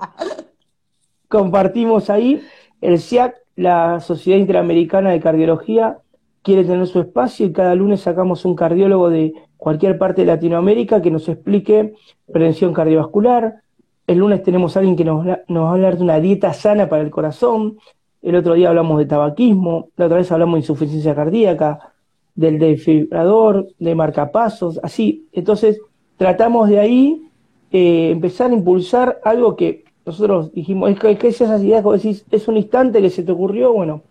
[1.27, 2.41] compartimos ahí.
[2.81, 5.97] El SIAC, la Sociedad Interamericana de Cardiología,
[6.41, 11.01] quiere tener su espacio y cada lunes sacamos un cardiólogo de cualquier parte de Latinoamérica
[11.01, 11.93] que nos explique
[12.31, 13.61] prevención cardiovascular.
[14.05, 17.03] El lunes tenemos a alguien que nos, va a hablar de una dieta sana para
[17.03, 17.77] el corazón.
[18.21, 21.93] El otro día hablamos de tabaquismo, la otra vez hablamos de insuficiencia cardíaca
[22.33, 25.27] del desfibrilador, de marcapasos, así.
[25.33, 25.81] Entonces,
[26.15, 27.29] tratamos de ahí
[27.71, 32.25] eh, empezar a impulsar algo que nosotros dijimos, es que, es esas ideas, como decís,
[32.31, 34.01] es un instante que se te ocurrió, bueno,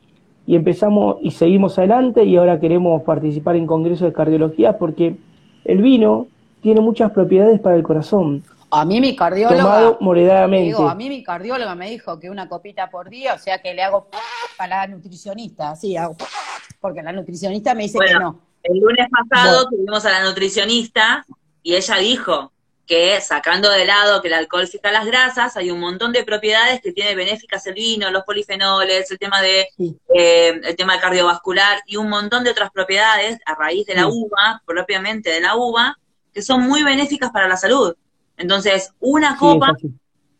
[0.47, 5.17] y empezamos y seguimos adelante y ahora queremos participar en congresos de cardiología porque
[5.65, 6.29] el vino
[6.63, 8.45] tiene muchas propiedades para el corazón.
[8.71, 10.67] A mí mi cardióloga, tomado moderadamente.
[10.67, 13.75] Digo, a mí mi cardióloga me dijo que una copita por día, o sea que
[13.75, 14.09] le hago
[14.57, 16.17] para la nutricionista, así hago
[16.81, 18.41] porque la nutricionista me dice que no.
[18.63, 21.25] El lunes pasado tuvimos a la nutricionista
[21.63, 22.53] y ella dijo
[22.87, 26.81] que sacando de lado que el alcohol fija las grasas, hay un montón de propiedades
[26.81, 29.68] que tiene benéficas el vino, los polifenoles, el tema de
[30.14, 34.62] eh, el tema cardiovascular y un montón de otras propiedades a raíz de la uva,
[34.64, 35.99] propiamente de la uva,
[36.33, 37.94] que son muy benéficas para la salud.
[38.37, 39.75] Entonces, una copa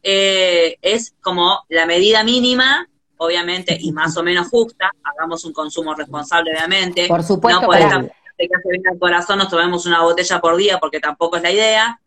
[0.03, 5.95] eh, es como la medida mínima obviamente, y más o menos justa, hagamos un consumo
[5.95, 7.07] responsable, obviamente.
[7.09, 7.63] Por supuesto.
[7.63, 8.01] No por esta
[8.37, 11.51] que hace bien al corazón nos tomemos una botella por día, porque tampoco es la
[11.51, 12.01] idea.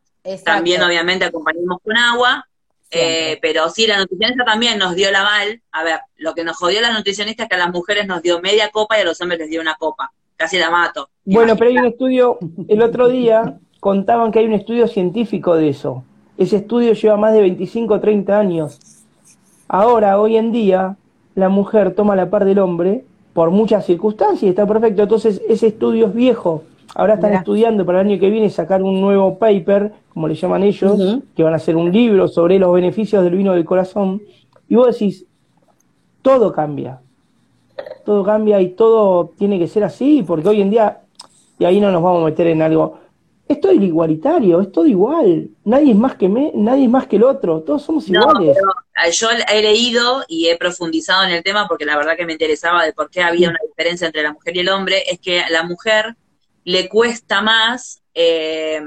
[0.44, 2.46] También, obviamente, acompañamos con agua.
[2.92, 5.62] Eh, pero sí, la nutricionista también nos dio la mal.
[5.72, 8.42] A ver, lo que nos jodió la nutricionista es que a las mujeres nos dio
[8.42, 10.12] media copa y a los hombres les dio una copa.
[10.36, 11.10] Casi la mato.
[11.26, 15.70] Bueno, pero hay un estudio, el otro día contaban que hay un estudio científico de
[15.70, 16.04] eso.
[16.38, 18.80] Ese estudio lleva más de 25 o 30 años.
[19.68, 20.96] Ahora, hoy en día,
[21.36, 23.04] la mujer toma la par del hombre
[23.34, 25.04] por muchas circunstancias y está perfecto.
[25.04, 26.64] Entonces, ese estudio es viejo.
[26.96, 30.64] Ahora están estudiando para el año que viene sacar un nuevo paper, como le llaman
[30.64, 34.22] ellos, que van a hacer un libro sobre los beneficios del vino del corazón.
[34.68, 35.26] Y vos decís,
[36.22, 37.00] todo cambia.
[38.06, 41.02] Todo cambia y todo tiene que ser así, porque hoy en día,
[41.60, 43.00] y ahí no nos vamos a meter en algo,
[43.48, 45.50] es todo igualitario, es todo igual.
[45.66, 48.58] Nadie es más que me, nadie es más que el otro, todos somos iguales.
[48.58, 52.34] Eh, yo he leído y he profundizado en el tema porque la verdad que me
[52.34, 55.42] interesaba de por qué había una diferencia entre la mujer y el hombre, es que
[55.50, 56.16] la mujer
[56.70, 58.80] le cuesta más eh,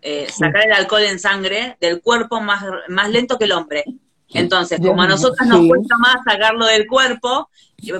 [0.00, 3.84] eh, sacar el alcohol en sangre del cuerpo más, más lento que el hombre.
[4.32, 7.50] Entonces, como a nosotros nos cuesta más sacarlo del cuerpo,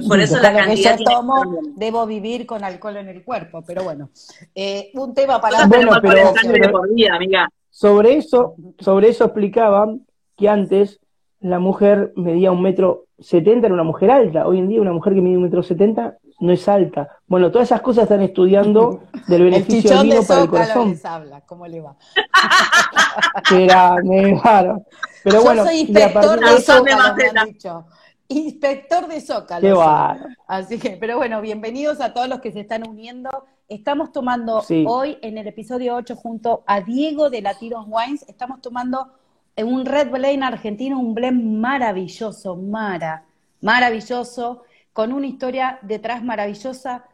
[0.08, 3.84] por eso la cantidad que yo tomo, debo vivir con alcohol en el cuerpo, pero
[3.84, 4.08] bueno,
[4.54, 5.90] eh, un tema para bueno,
[6.70, 7.50] por día, amiga.
[7.68, 10.98] Sobre eso, sobre eso explicaban que antes
[11.40, 14.46] la mujer medía un metro setenta, era una mujer alta.
[14.46, 17.08] Hoy en día una mujer que mide un metro setenta no es alta.
[17.26, 20.90] Bueno, todas esas cosas están estudiando del beneficio del vino para el corazón.
[20.90, 21.96] Les habla, ¿cómo le va?
[23.52, 23.96] Era,
[24.40, 24.84] claro.
[25.24, 27.86] Pero bueno, soy inspector de, Zócalo, me han dicho.
[28.28, 29.60] Inspector de Zócalo.
[29.60, 30.18] Qué va.
[30.46, 33.30] Así que, pero bueno, bienvenidos a todos los que se están uniendo.
[33.68, 39.08] Estamos tomando hoy en el episodio 8 junto a Diego de Latinos Wines, estamos tomando
[39.56, 43.24] un Red Blend argentino, un blend maravilloso, mara,
[43.60, 44.62] maravilloso
[44.98, 47.04] con una historia detrás maravillosa.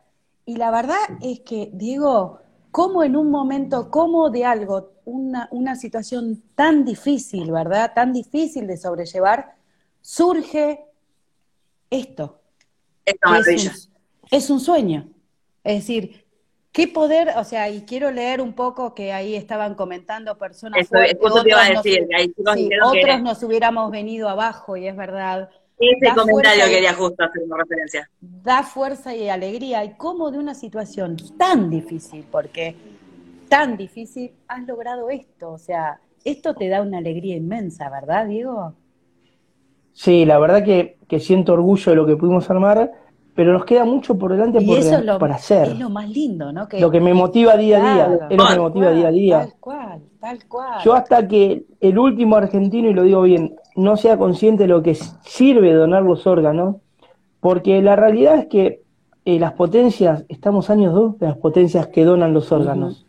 [0.46, 5.76] Y la verdad es que, Diego, cómo en un momento, cómo de algo, una, una
[5.76, 7.92] situación tan difícil, ¿verdad?
[7.94, 9.56] Tan difícil de sobrellevar,
[10.00, 10.82] surge
[11.90, 12.40] esto.
[13.04, 13.70] Es, un,
[14.30, 15.06] es un sueño.
[15.62, 16.24] Es decir,
[16.72, 20.88] qué poder, o sea, y quiero leer un poco que ahí estaban comentando personas.
[22.38, 25.50] otros, otros nos hubiéramos venido abajo, y es verdad.
[25.78, 28.08] Ese comentario quería justo hacer una referencia.
[28.20, 29.84] Da fuerza y alegría.
[29.84, 32.76] Y cómo de una situación tan difícil, porque
[33.48, 35.52] tan difícil, has logrado esto.
[35.52, 38.74] O sea, esto te da una alegría inmensa, ¿verdad, Diego?
[39.92, 42.90] Sí, la verdad que, siento orgullo de lo que pudimos armar,
[43.34, 45.68] pero nos queda mucho por delante por, para hacer.
[45.68, 46.66] Es lo más lindo, ¿no?
[46.72, 49.48] lo que me motiva día a día, es lo que me motiva día a día.
[50.24, 50.82] Tal cual.
[50.82, 54.82] Yo hasta que el último argentino, y lo digo bien, no sea consciente de lo
[54.82, 56.76] que sirve donar los órganos,
[57.40, 58.80] porque la realidad es que
[59.26, 63.04] eh, las potencias, estamos años dos de las potencias que donan los órganos.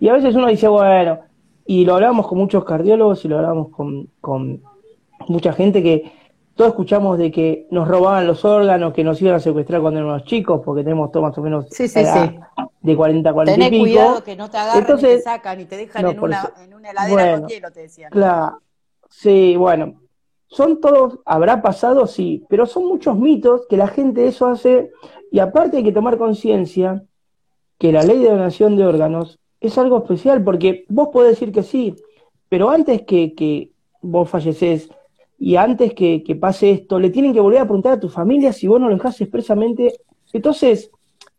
[0.00, 1.18] Y a veces uno dice, bueno,
[1.66, 4.62] y lo hablamos con muchos cardiólogos y lo hablamos con, con
[5.28, 6.10] mucha gente que
[6.58, 10.24] todos escuchamos de que nos robaban los órganos, que nos iban a secuestrar cuando éramos
[10.24, 13.84] chicos, porque tenemos todo más o menos de 40 a 40 Tenés y pico.
[13.84, 16.74] cuidado que no te agarren Entonces, y te sacan y te dejan en, una, en
[16.74, 18.10] una heladera con hielo, te decían.
[18.10, 18.60] Claro,
[19.08, 20.00] Sí, bueno,
[20.48, 24.90] son todos, habrá pasado, sí, pero son muchos mitos que la gente eso hace,
[25.30, 27.04] y aparte hay que tomar conciencia
[27.78, 31.62] que la ley de donación de órganos es algo especial, porque vos podés decir que
[31.62, 31.94] sí,
[32.48, 33.70] pero antes que, que
[34.02, 34.90] vos falleces
[35.38, 38.52] y antes que, que, pase esto, le tienen que volver a preguntar a tu familia
[38.52, 39.92] si vos no lo dejás expresamente.
[40.32, 40.90] Entonces,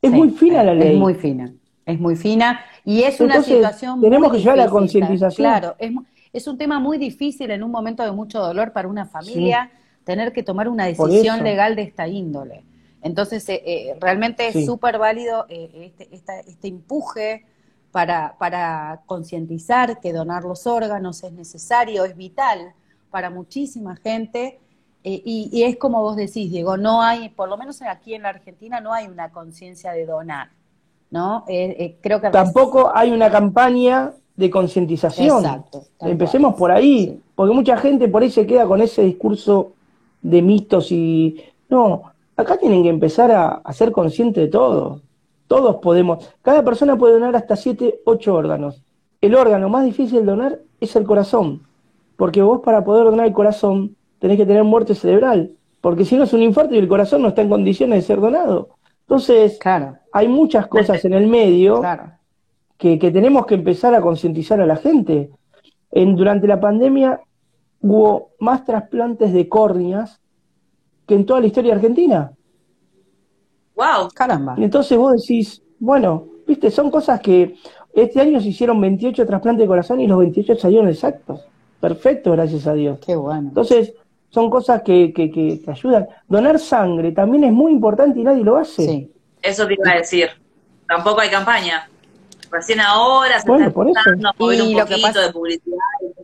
[0.01, 0.93] es muy fina la ley.
[0.93, 1.53] Es muy fina,
[1.85, 5.45] es muy fina, y es una situación Tenemos que llevar a la concientización.
[5.45, 5.91] Claro, es
[6.31, 9.71] es un tema muy difícil en un momento de mucho dolor para una familia
[10.03, 12.63] tener que tomar una decisión legal de esta índole.
[13.01, 17.45] Entonces, eh, eh, realmente es súper válido eh, este, este, empuje
[17.91, 22.73] para, para concientizar que donar los órganos es necesario, es vital
[23.09, 24.59] para muchísima gente.
[25.01, 28.29] Y, y, es como vos decís, Diego, no hay, por lo menos aquí en la
[28.29, 30.49] Argentina, no hay una conciencia de donar,
[31.09, 31.45] ¿no?
[31.47, 35.45] creo que tampoco hay una campaña de concientización.
[35.45, 35.83] Exacto.
[35.99, 39.73] Empecemos por ahí, porque mucha gente por ahí se queda con ese discurso
[40.21, 42.03] de mitos y no,
[42.37, 45.01] acá tienen que empezar a, ser conscientes de todo.
[45.47, 48.81] Todos podemos, cada persona puede donar hasta 7, 8 órganos.
[49.19, 51.63] El órgano más difícil de donar es el corazón,
[52.19, 56.25] porque vos para poder donar el corazón tenés que tener muerte cerebral, porque si no
[56.25, 58.69] es un infarto y el corazón no está en condiciones de ser donado.
[59.07, 59.97] Entonces, claro.
[60.11, 62.19] hay muchas cosas en el medio claro
[62.79, 65.29] que, tenemos que empezar a concientizar a la gente.
[65.91, 67.19] En, durante la pandemia
[67.81, 70.19] hubo más trasplantes de córneas
[71.05, 72.31] que en toda la historia argentina.
[73.75, 74.09] ¡Wow!
[74.13, 74.55] Caramba.
[74.57, 77.55] Y entonces vos decís, bueno, viste, son cosas que
[77.93, 81.48] este año se hicieron 28 trasplantes de corazón y los 28 salieron exactos.
[81.79, 82.99] Perfectos, gracias a Dios.
[83.05, 83.49] Qué bueno.
[83.49, 83.93] Entonces,
[84.29, 86.07] son cosas que, que, que, que ayudan.
[86.27, 88.85] Donar sangre también es muy importante y nadie lo hace.
[88.85, 89.11] Sí.
[89.41, 90.29] Eso te iba a decir.
[90.87, 91.89] Tampoco hay campaña.
[92.51, 93.99] Recién ahora se Bueno, está por eso.
[93.99, 95.77] a mover un lo que poquito pasa- de publicidad,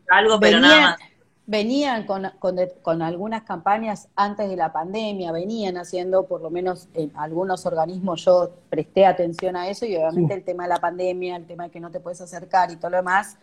[0.10, 1.00] algo, pero nada venían, más.
[1.46, 6.50] venían con, con, de- con algunas campañas antes de la pandemia, venían haciendo, por lo
[6.50, 10.78] menos en algunos organismos, yo presté atención a eso y obviamente el tema de la
[10.80, 13.38] pandemia, el tema de que no te puedes acercar y todo lo demás,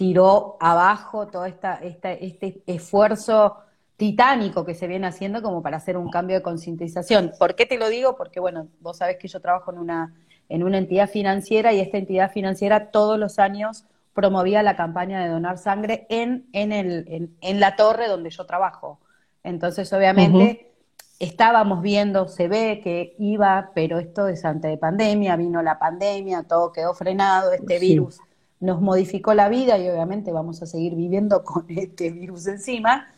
[0.00, 3.58] tiró abajo todo esta, esta, este esfuerzo
[3.98, 7.32] titánico que se viene haciendo como para hacer un cambio de concientización.
[7.38, 8.16] ¿Por qué te lo digo?
[8.16, 10.14] Porque, bueno, vos sabés que yo trabajo en una,
[10.48, 13.84] en una entidad financiera y esta entidad financiera todos los años
[14.14, 18.46] promovía la campaña de donar sangre en, en, el, en, en la torre donde yo
[18.46, 19.00] trabajo.
[19.44, 20.72] Entonces, obviamente,
[21.18, 26.44] estábamos viendo, se ve que iba, pero esto es antes de pandemia, vino la pandemia,
[26.44, 27.90] todo quedó frenado, este Sí.
[27.90, 28.18] virus
[28.60, 33.08] nos modificó la vida y obviamente vamos a seguir viviendo con este virus encima,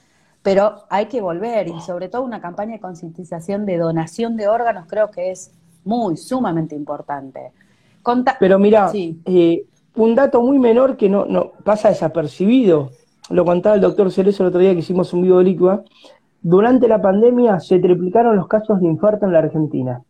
[0.42, 4.86] pero hay que volver y sobre todo una campaña de concientización de donación de órganos
[4.88, 5.52] creo que es
[5.84, 7.52] muy, sumamente importante.
[8.02, 9.20] Conta- Pero mira, Sí.
[9.24, 9.64] eh,
[9.96, 12.90] un dato muy menor que no, no pasa desapercibido,
[13.30, 15.82] lo contaba el doctor Cerezo el otro día que hicimos un vivo de Licua,
[16.40, 20.02] durante la pandemia se triplicaron los casos de infarto en la Argentina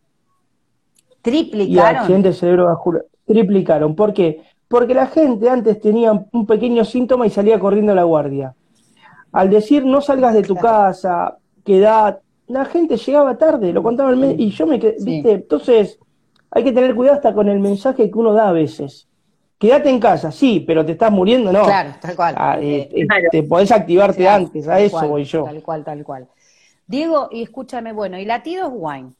[1.17, 2.01] y triplicaron.
[2.01, 3.07] accidentes cerebrovasculares.
[3.25, 3.95] Triplicaron.
[3.95, 4.41] ¿Por qué?
[4.73, 8.55] Porque la gente antes tenía un pequeño síntoma y salía corriendo a la guardia.
[9.31, 14.17] Al decir no salgas de tu casa, quedá, la gente llegaba tarde, lo contaba el
[14.17, 15.05] mes, y yo me quedé, Sí.
[15.05, 15.31] ¿viste?
[15.33, 15.99] Entonces,
[16.49, 19.07] hay que tener cuidado hasta con el mensaje que uno da a veces.
[19.59, 21.65] Quédate en casa, sí, pero te estás muriendo, no.
[21.65, 22.33] Claro, tal cual.
[22.35, 23.27] Ah, eh, Eh, eh, Claro.
[23.29, 25.43] te podés activarte Claro, antes, a eso cual, voy yo.
[25.43, 26.27] Tal cual, tal cual.
[26.87, 29.11] Diego, y escúchame, bueno, y Latidos Wine,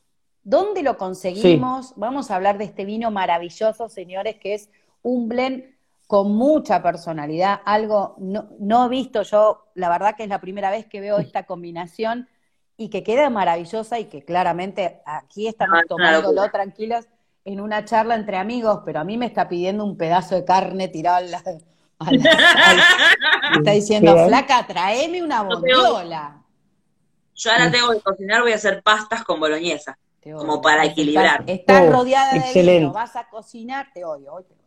[0.44, 1.94] ¿dónde lo conseguimos?
[1.96, 4.72] Vamos a hablar de este vino maravilloso, señores, que es
[5.04, 5.64] un blend
[6.08, 10.86] con mucha personalidad, algo no, no visto yo, la verdad que es la primera vez
[10.86, 12.28] que veo esta combinación
[12.78, 17.08] y que queda maravillosa y que claramente aquí estamos Ah, tomándolo tranquilos
[17.46, 20.88] en una charla entre amigos, pero a mí me está pidiendo un pedazo de carne
[20.88, 21.62] tirado al, al-
[22.00, 26.42] al- Está diciendo, flaca, traeme una bondiola.
[27.36, 29.98] Yo ahora tengo que cocinar, voy a hacer pastas con boloñesa.
[30.22, 31.44] Te Como para equilibrar.
[31.48, 32.80] Estás, Oh, rodeada de excelente.
[32.80, 34.63] vino, vas a cocinar, te odio, hoy te odio.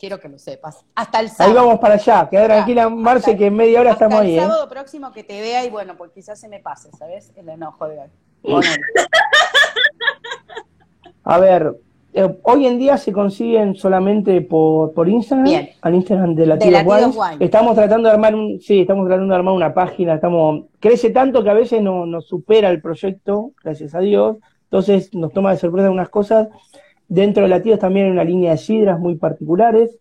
[0.00, 0.82] Quiero que lo sepas.
[0.94, 1.54] Hasta el Ahí sábado.
[1.56, 4.40] vamos para allá, queda tranquila, Marce, que en media hora hasta estamos el ahí, ¿eh?
[4.40, 7.30] sábado próximo que te vea y bueno, pues quizás se me pase, ¿sabes?
[7.36, 7.98] El enojo de
[8.44, 8.64] hoy.
[11.24, 11.76] A ver,
[12.14, 15.70] eh, hoy en día se consiguen solamente por, por Instagram, Bien.
[15.82, 17.32] al Instagram de Latidos, Latidos Wines.
[17.32, 17.44] Wine.
[17.44, 21.44] Estamos tratando de armar un, sí, estamos tratando de armar una página, estamos, crece tanto
[21.44, 24.38] que a veces no, nos supera el proyecto, gracias a Dios.
[24.64, 26.48] Entonces nos toma de sorpresa algunas cosas.
[27.10, 29.98] Dentro de Latidos también hay una línea de sidras muy particulares.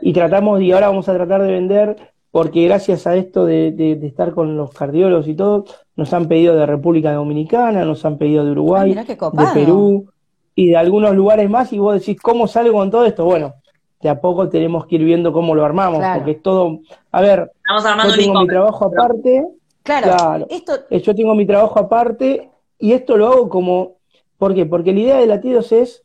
[0.00, 1.96] Y tratamos, y ahora vamos a tratar de vender,
[2.30, 5.64] porque gracias a esto de, de- de estar con los cardiólogos y todo,
[5.96, 9.46] nos han pedido de República Dominicana, nos han pedido de Ah, Uruguay, qué de.
[9.54, 10.06] Perú
[10.54, 13.24] y de algunos lugares más, y vos decís, ¿cómo salgo con todo esto?
[13.24, 13.54] Bueno,
[14.00, 16.20] de a poco tenemos que ir viendo cómo lo armamos, Claro.
[16.20, 19.46] porque es todo, a ver, Estamos yo armando tengo mi trabajo aparte,
[19.82, 20.46] Claro, Claro.
[20.50, 23.95] esto, eh, yo tengo mi trabajo aparte, y esto lo hago como,
[24.38, 24.66] ¿por qué?
[24.66, 26.02] Porque la idea de Latidos es,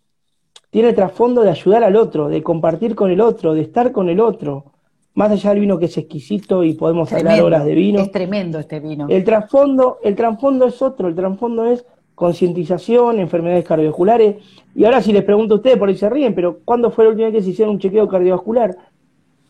[0.70, 4.10] tiene el trasfondo de ayudar al otro, de compartir con el otro, de estar con
[4.10, 4.66] el otro,
[5.14, 8.00] más allá del vino que es exquisito y podemos hablar horas de vino.
[8.00, 9.08] es tremendo este vino.
[9.10, 14.38] El trasfondo, el trasfondo es otro, el trasfondo es concientización, enfermedades cardiovasculares.
[14.76, 17.10] Y ahora si les pregunto a ustedes, por ahí se ríen, pero ¿cuándo fue la
[17.10, 18.78] última vez que se hicieron un chequeo cardiovascular?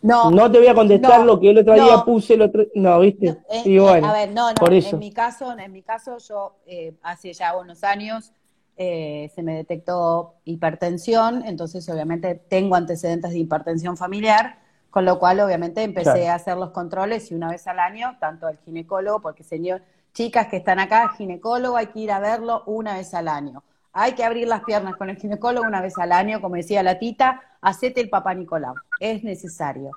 [0.01, 1.83] No, No te voy a contestar no, lo que el otro no.
[1.83, 3.27] día puse el otro, no, ¿viste?
[3.27, 4.95] No, eh, eh, bueno, a ver, no, no, por eso.
[4.95, 8.31] en mi caso, en mi caso, yo eh, hace ya unos años
[8.77, 15.39] eh, se me detectó hipertensión, entonces obviamente tengo antecedentes de hipertensión familiar, con lo cual
[15.39, 16.31] obviamente empecé Claro.
[16.31, 19.81] a hacer los controles y una vez al año, tanto al ginecólogo, porque señor,
[20.13, 23.63] chicas que están acá, ginecólogo, hay que ir a verlo una vez al año.
[23.93, 26.97] Hay que abrir las piernas con el ginecólogo una vez al año, como decía la
[26.97, 29.91] tita, hacete el papá Nicolau, es necesario.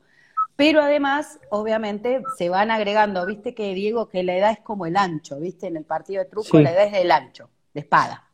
[0.56, 4.96] Pero además, obviamente, se van agregando, viste que Diego, que la edad es como el
[4.96, 6.62] ancho, viste, en el partido de truco Sí.
[6.62, 8.24] la edad es del ancho, de espada.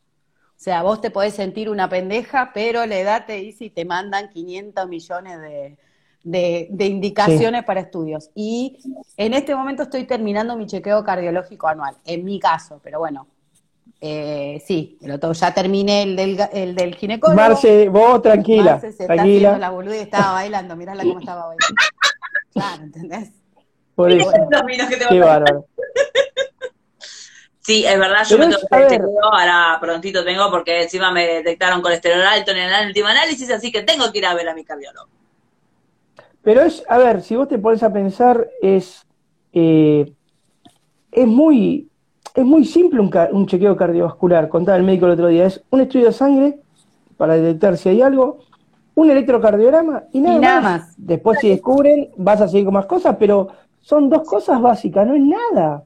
[0.61, 3.86] O sea, vos te podés sentir una pendeja, pero la edad te dice y te
[3.86, 5.78] mandan 500 millones de,
[6.22, 8.28] de- de indicaciones para estudios.
[8.34, 8.76] Y
[9.16, 13.26] en este momento estoy terminando mi chequeo cardiológico anual, en mi caso, pero bueno,
[14.02, 17.40] eh, sí, el otro, ya terminé el del, el del ginecólogo.
[17.40, 19.58] Marce, vos tranquila, Marce se está haciendo tranquila.
[19.58, 21.74] la boluda y estaba bailando, mirá cómo estaba bailando.
[22.52, 23.30] Claro, ¿entendés?
[23.94, 25.64] Por eso, te qué bárbaro.
[27.71, 32.21] Sí, es verdad, yo me tengo chequeo, ahora prontito tengo, porque encima me detectaron colesterol
[32.21, 35.07] alto en el último análisis, así que tengo que ir a ver a mi cardiólogo.
[36.43, 39.07] Pero es, a ver, si vos te pones a pensar, es,
[39.53, 40.12] eh,
[41.12, 41.89] es muy,
[42.35, 46.07] es muy simple un chequeo cardiovascular, contaba el médico el otro día, es un estudio
[46.07, 46.59] de sangre
[47.16, 48.47] para detectar si hay algo,
[48.97, 50.81] un electrocardiograma y nada, Y nada más.
[50.81, 50.95] más.
[50.97, 53.47] Después si descubren, vas a seguir con más cosas, pero
[53.81, 55.85] son dos cosas básicas, no es nada.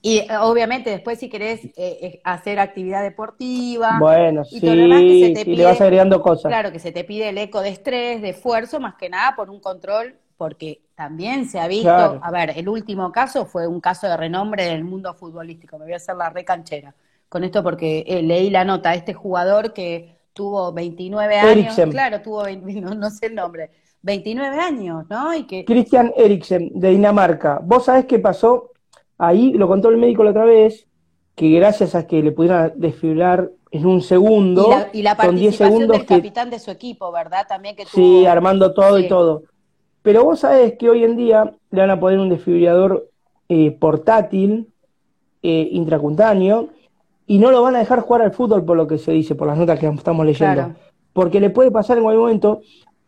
[0.00, 4.76] Y eh, obviamente después si querés eh, eh, hacer actividad deportiva, Bueno, y sí, todo
[4.76, 6.56] lo demás que se te sí, pide- le vas agregando cosas.
[6.56, 9.50] claro que se te pide el eco de estrés, de esfuerzo, más que nada por
[9.50, 12.20] un control, porque también se ha visto, Claro.
[12.22, 15.84] a ver, el último caso fue un caso de renombre en el mundo futbolístico, me
[15.84, 16.94] voy a hacer la recanchera
[17.28, 21.90] con esto porque eh, leí la nota, este jugador que tuvo 29 años, Eriksen.
[21.90, 23.70] claro, tuvo, 20 no, no sé el nombre,
[24.02, 25.34] 29 años, ¿no?
[25.34, 27.60] Y que Christian Eriksen, de Dinamarca.
[27.62, 28.72] ¿Vos sabés qué pasó?
[29.18, 30.86] Ahí lo contó el médico la otra vez,
[31.34, 35.36] que gracias a que le pudieran desfibrilar en un segundo, Y la, y la con
[35.36, 37.46] 10 participación segundos del que capitán de su equipo, ¿verdad?
[37.48, 38.28] También que sí, tuvo.
[38.28, 39.04] armando todo Sí.
[39.04, 39.42] y todo.
[40.02, 43.08] Pero vos sabés que hoy en día le van a poner un desfibrilador
[43.48, 44.68] eh, portátil,
[45.42, 46.68] eh, intracutáneo,
[47.26, 49.46] y no lo van a dejar jugar al fútbol por lo que se dice, por
[49.48, 50.54] las notas que estamos leyendo.
[50.54, 50.74] Claro.
[51.12, 52.60] Porque le puede pasar en cualquier momento.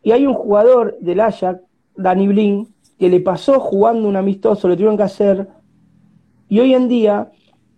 [0.02, 1.60] Y hay un jugador del Ajax,
[1.96, 5.48] Danny Blin, que le pasó jugando un amistoso, lo tuvieron que hacer.
[6.50, 7.30] Y hoy en día,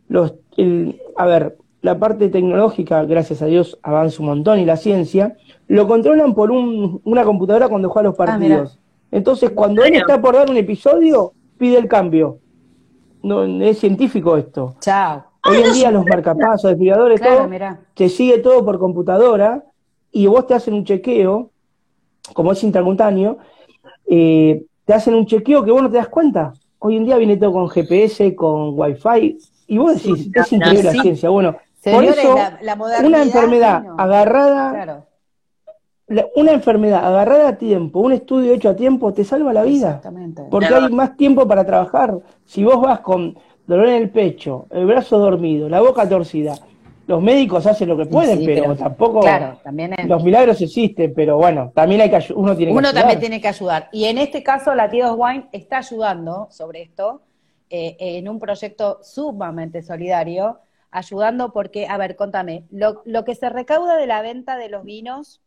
[0.08, 4.76] los, el, a ver, la parte tecnológica, gracias a Dios, avanza un montón y la
[4.76, 5.36] ciencia,
[5.68, 8.78] lo controlan por un- una computadora cuando juega los Ah, partidos.
[9.10, 12.38] Entonces, cuando él está por dar un episodio, pide el cambio.
[13.22, 14.74] No, es científico esto.
[14.80, 15.22] Chao.
[15.46, 17.78] Hoy en día los marcapasos, desfibriladores, Claro, todo, mirá.
[17.94, 19.62] te sigue todo por computadora
[20.10, 21.50] y vos te hacen un chequeo,
[22.32, 23.36] como es intracutáneo,
[24.06, 26.52] eh, te hacen un chequeo que vos no te das cuenta.
[26.84, 30.82] Hoy en día viene todo con GPS, con Wi-Fi, y vos decís, Sí, es increíble
[30.82, 31.30] la ciencia.
[31.30, 35.06] Bueno, por eso, la, una enfermedad agarrada, Claro,
[36.08, 39.88] la- una enfermedad agarrada a tiempo, un estudio hecho a tiempo, te salva la vida.
[39.88, 40.42] exactamente.
[40.50, 40.86] Porque Claro.
[40.86, 42.18] hay más tiempo para trabajar.
[42.44, 46.54] Si vos vas con dolor en el pecho, el brazo dormido, la boca torcida,
[47.12, 50.60] los médicos hacen lo que pueden, Sí, pero, pero- tampoco Claro, también es- los milagros
[50.62, 53.02] existen, pero bueno, también hay que uno tiene que Uno ayudar.
[53.02, 53.88] también tiene que ayudar.
[53.92, 57.20] Y en este caso, Latidos Wine está ayudando sobre esto
[57.68, 60.58] eh, en un proyecto sumamente solidario,
[60.90, 64.84] ayudando porque, a ver, contame, lo, lo que se recauda de la venta de los
[64.84, 65.40] vinos,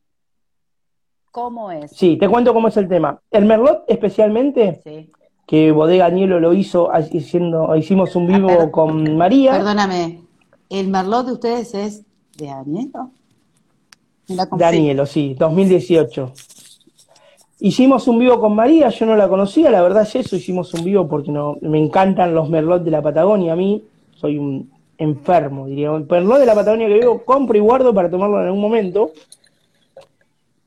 [1.32, 1.92] ¿cómo es?
[1.92, 3.20] Sí, te cuento cómo es el tema.
[3.32, 5.12] El Merlot especialmente, Sí.
[5.46, 8.72] que Bodega Añelo lo hizo haciendo, hicimos un vivo Ah, perdón.
[8.72, 9.52] con María.
[9.52, 10.22] Perdóname,
[10.70, 12.04] ¿el merlot de ustedes es
[12.38, 12.50] de
[14.50, 16.32] cómo- Danielo, sí, 2018.
[17.60, 20.84] Hicimos un vivo con María, yo no la conocía, la verdad es eso, hicimos un
[20.84, 23.84] vivo porque no, me encantan los merlot de la Patagonia, a mí
[24.16, 25.94] soy un enfermo, diría.
[25.96, 29.12] El merlot de la Patagonia que vivo, compro y guardo para tomarlo en algún momento.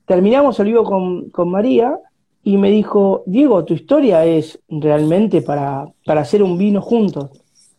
[0.07, 1.99] Terminamos el vivo con, con María
[2.43, 7.31] y me dijo, Diego, tu historia es realmente para, para hacer un vino juntos.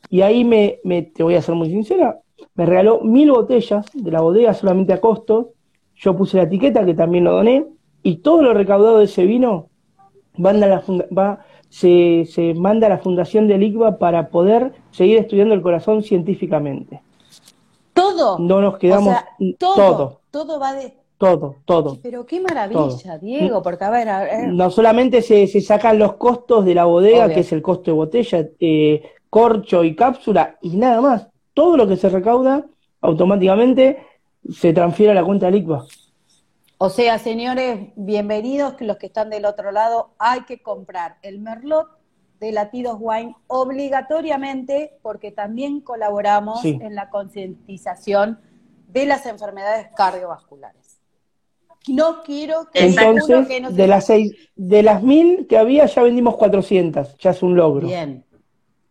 [0.10, 2.20] Y ahí me, me, te voy a ser muy sincera,
[2.56, 5.52] me regaló mil botellas de la bodega solamente a costo.
[5.96, 7.66] Yo puse la etiqueta que también lo doné
[8.04, 9.68] y todo lo recaudado de ese vino
[10.38, 14.72] manda a la funda- va, se, se manda a la fundación del ICBA para poder
[14.92, 17.02] seguir estudiando el corazón científicamente.
[17.94, 18.40] Todo.
[18.40, 19.26] No nos quedamos O sea,
[19.58, 20.94] todo, todo, todo va de...
[21.18, 21.98] todo, todo.
[22.02, 26.14] Pero qué maravilla, Diego, porque a ver, a ver, No solamente se, se sacan los
[26.14, 27.36] costos de la bodega, Obvio.
[27.36, 31.28] que es el costo de botella, eh, corcho y cápsula, y nada más.
[31.54, 32.66] Todo lo que se recauda
[33.02, 34.06] automáticamente
[34.50, 35.86] se transfiere a la cuenta del ICBA.
[36.78, 41.88] O sea, señores, bienvenidos los que están del otro lado, hay que comprar el Merlot
[42.40, 46.80] de Latidos Wine obligatoriamente porque también colaboramos Sí.
[46.82, 48.40] en la concientización
[48.88, 51.00] de las enfermedades cardiovasculares.
[51.90, 55.86] No quiero que Entonces, que no se- de las seis, de las mil que había,
[55.86, 57.88] ya vendimos 400, ya es un logro.
[57.88, 58.24] Bien.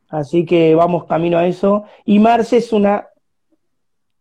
[0.08, 1.84] Así que vamos camino a eso.
[2.04, 3.08] Y Marce es una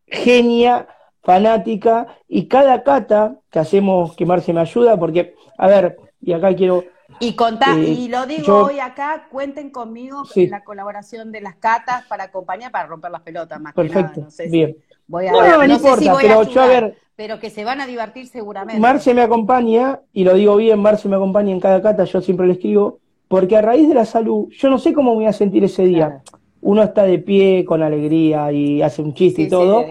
[0.07, 0.87] genia
[1.21, 6.55] fanática y cada cata que hacemos, que Marce me ayuda, porque, a ver, y acá
[6.55, 6.83] quiero,
[7.21, 10.43] Y contá, Eh, y lo digo yo- hoy acá, cuenten conmigo Sí.
[10.43, 14.11] en la colaboración de las catas para acompañar, para romper las pelotas, más que perfecto,
[14.11, 14.23] nada.
[14.25, 14.77] No sé si bien.
[15.07, 17.39] voy a, No, no, no sé si importa, voy pero a yo, a ver- pero
[17.39, 18.81] que se van a divertir seguramente.
[18.81, 22.45] Marce me acompaña, y lo digo bien, Marce me acompaña en cada cata, yo siempre
[22.45, 25.33] le escribo, porque a raíz de la salud, yo no sé cómo me voy a
[25.33, 26.07] sentir ese día.
[26.07, 26.21] Claro.
[26.61, 29.85] Uno está de pie con alegría y hace un chiste Sí, y todo,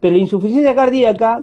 [0.00, 1.42] pero la insuficiencia cardíaca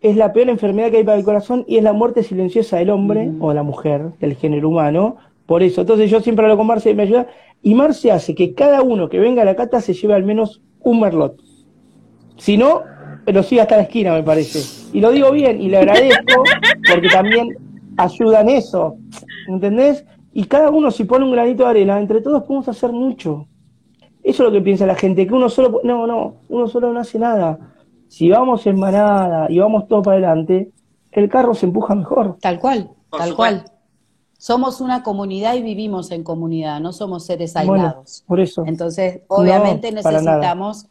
[0.00, 2.90] es la peor enfermedad que hay para el corazón y es la muerte silenciosa del
[2.90, 5.16] hombre o de la mujer, del género humano.
[5.46, 7.26] Por eso, entonces yo siempre hablo con Marce y me ayuda.
[7.62, 10.60] Y Marce hace que cada uno que venga a la cata se lleve al menos
[10.80, 11.36] un merlot.
[12.36, 12.82] Si no,
[13.26, 14.60] lo sigue hasta la esquina, me parece.
[14.92, 16.42] Y lo digo bien y le agradezco
[16.92, 17.56] porque también
[17.96, 18.96] ayudan eso,
[19.46, 20.04] ¿entendés?
[20.32, 23.46] Y cada uno si pone un granito de arena, entre todos podemos hacer mucho.
[24.22, 27.00] Eso es lo que piensa la gente, que uno solo, no, no, uno solo no
[27.00, 27.74] hace nada.
[28.08, 30.70] Si vamos en manada y vamos todos para adelante,
[31.10, 32.38] el carro se empuja mejor.
[32.40, 33.62] Tal cual, Por tal supuesto.
[33.64, 33.72] cual.
[34.38, 38.24] Somos una comunidad y vivimos en comunidad, no somos seres Bueno, aislados.
[38.26, 38.64] por eso.
[38.66, 40.86] Entonces, obviamente necesitamos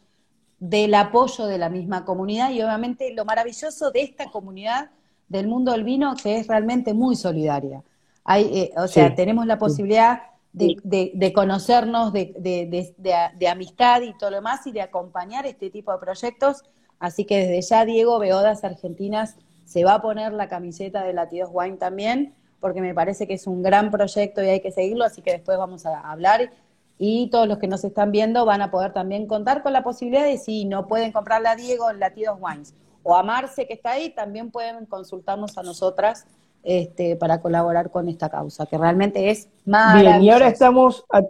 [0.58, 4.90] del apoyo de la misma comunidad y obviamente lo maravilloso de esta comunidad
[5.28, 7.82] del mundo del vino que es realmente muy solidaria.
[8.24, 14.02] Hay, eh, o sea, Sí, tenemos la posibilidad de, de- de conocernos, de, de- amistad
[14.02, 16.62] y todo lo demás y de acompañar este tipo de proyectos.
[16.98, 21.50] Así que desde ya, Diego, Beodas Argentinas se va a poner la camiseta de Latidos
[21.52, 25.22] Wine también, porque me parece que es un gran proyecto y hay que seguirlo, así
[25.22, 26.50] que después vamos a hablar.
[26.98, 30.24] Y todos los que nos están viendo van a poder también contar con la posibilidad
[30.24, 32.74] de si no pueden comprarle a Diego en Latidos Wines.
[33.02, 36.26] O a Marce que está ahí, también pueden consultarnos a nosotras
[36.62, 40.10] este, para colaborar con esta causa, que realmente es maravillosa.
[40.18, 41.22] Bien, y ahora estamos, a-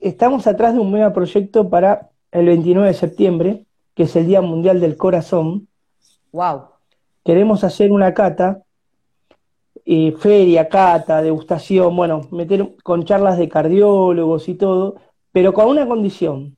[0.00, 4.40] estamos atrás de un mega proyecto para el 29 de septiembre, que es el Día
[4.42, 5.68] Mundial del Corazón.
[6.32, 6.62] Wow.
[7.24, 8.62] Queremos hacer una cata,
[9.86, 14.96] eh, feria, cata, degustación, bueno, meter con charlas de cardiólogos y todo,
[15.32, 16.56] pero con una condición.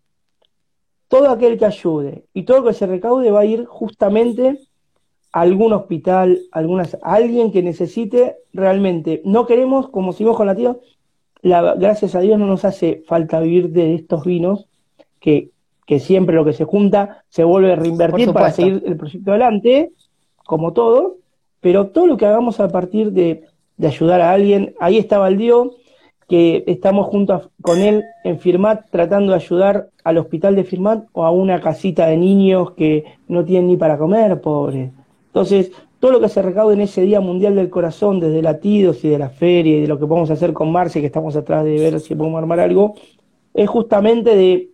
[1.09, 4.59] Todo aquel que ayude y todo lo que se recaude va a ir justamente
[5.43, 9.21] algún hospital, algunas, alguien que necesite realmente.
[9.25, 10.77] No queremos, como seguimos con la tía,
[11.43, 14.67] la, gracias a Dios no nos hace falta vivir de estos vinos,
[15.21, 15.51] que,
[15.87, 19.91] que siempre lo que se junta se vuelve a reinvertir para seguir el proyecto adelante,
[20.47, 21.17] como todo,
[21.61, 23.43] pero todo lo que hagamos a partir de,
[23.77, 25.73] de ayudar a alguien, ahí está Baldío,
[26.29, 31.05] que estamos junto a- con él en Firmat tratando de ayudar al hospital de Firmat
[31.13, 34.93] o a una casita de niños que no tienen ni para comer, pobre.
[35.37, 39.11] Entonces, todo lo que se recaude en ese Día Mundial del Corazón, desde latidos y
[39.11, 41.77] de la feria y de lo que podemos hacer con Marce, que estamos atrás de
[41.77, 42.95] ver si podemos armar algo,
[43.53, 44.71] es justamente de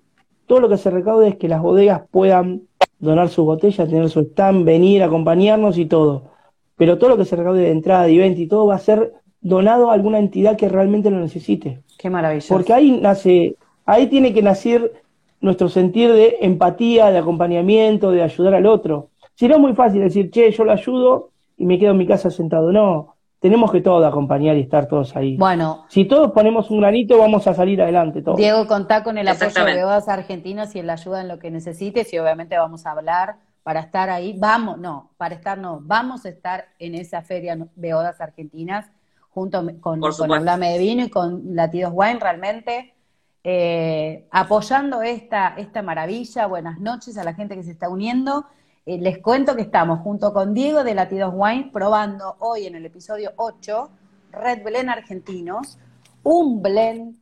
[0.46, 2.62] todo lo que se recaude es que las bodegas puedan
[3.00, 6.30] donar sus botellas, tener su stand, venir, acompañarnos y todo.
[6.76, 9.14] Pero todo lo que se recaude de entrada, de evento y todo va a ser
[9.40, 11.82] donado a alguna entidad que realmente lo necesite.
[11.98, 12.54] Qué maravilloso.
[12.54, 14.92] Porque ahí nace, ahí tiene que nacer
[15.40, 19.08] nuestro sentir de empatía, de acompañamiento, de ayudar al otro.
[19.42, 22.06] Si no es muy fácil decir, che, yo lo ayudo y me quedo en mi
[22.06, 22.70] casa sentado.
[22.70, 25.36] No, tenemos que todos acompañar y estar todos ahí.
[25.36, 28.36] Bueno, Si todos ponemos un granito, vamos a salir adelante todos.
[28.38, 29.74] Diego, contá con el apoyo de.
[29.74, 33.34] Beodas Argentinas y en la ayuda en lo que necesites y obviamente vamos a hablar
[33.64, 34.36] para estar ahí.
[34.38, 38.92] Vamos, no, para estar no, vamos a estar en esa feria Beodas Argentinas
[39.30, 40.32] junto con, con.
[40.32, 42.94] Hablame de Vino y con Latidos Wine realmente.
[43.42, 48.44] eh, apoyando esta, esta maravilla, buenas noches a la gente que se está uniendo.
[48.84, 52.84] Eh, les cuento que estamos junto con Diego de Latidos Wine probando hoy en el
[52.84, 53.90] episodio 8
[54.32, 55.78] Red Blend Argentinos,
[56.24, 57.14] un blend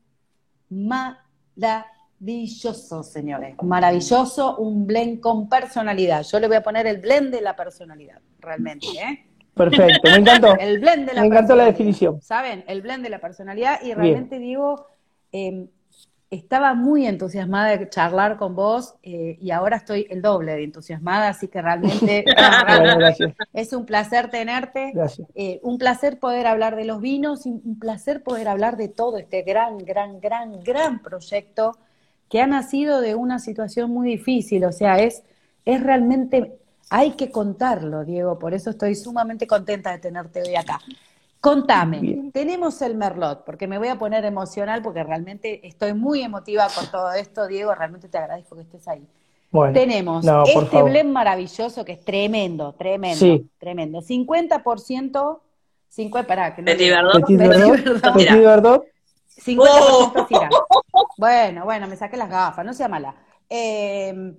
[0.71, 3.57] maravilloso, señores.
[3.63, 6.23] Maravilloso, un blend con personalidad.
[6.23, 9.27] Yo le voy a poner el blend de la personalidad, realmente, ¿eh?
[9.53, 10.57] Perfecto, me encantó.
[10.59, 12.23] El blend de la Me encantó la definición.
[12.23, 12.65] ¿Saben?
[12.67, 13.83] El blend de la personalidad.
[13.83, 14.87] Y realmente digo,
[15.33, 15.69] eh,
[16.31, 21.29] estaba muy entusiasmada de charlar con vos eh, y ahora estoy el doble de entusiasmada,
[21.29, 22.25] así que realmente
[22.69, 23.09] Bueno,
[23.53, 24.93] es un placer tenerte.
[25.35, 29.19] Eh, un placer poder hablar de los vinos, y un placer poder hablar de todo
[29.19, 31.77] este gran, gran, gran, gran proyecto
[32.29, 34.65] que ha nacido de una situación muy difícil.
[34.65, 35.25] O sea, es,
[35.65, 36.61] es realmente,
[36.91, 40.79] hay que contarlo, Diego, por eso estoy sumamente contenta de tenerte hoy acá.
[41.41, 42.33] Contame, Bien.
[42.33, 46.87] tenemos el Merlot, porque me voy a poner emocional, porque realmente estoy muy emotiva con
[46.91, 49.07] todo esto, Diego, realmente te agradezco que estés ahí.
[49.51, 53.51] Bueno, Tenemos no, este blend maravilloso que es tremendo, tremendo, Sí.
[53.59, 54.01] tremendo.
[54.03, 55.41] 50%,
[55.89, 56.91] 50, pará, que no Petit.
[56.91, 57.13] Verdot.
[57.27, 58.13] Petit Verdot, Verdot.
[58.15, 58.85] Petit Verdot,
[59.43, 60.51] 50% Syrah.
[61.17, 63.15] Bueno, bueno, me saqué las gafas, no sea mala.
[63.49, 64.35] Eh,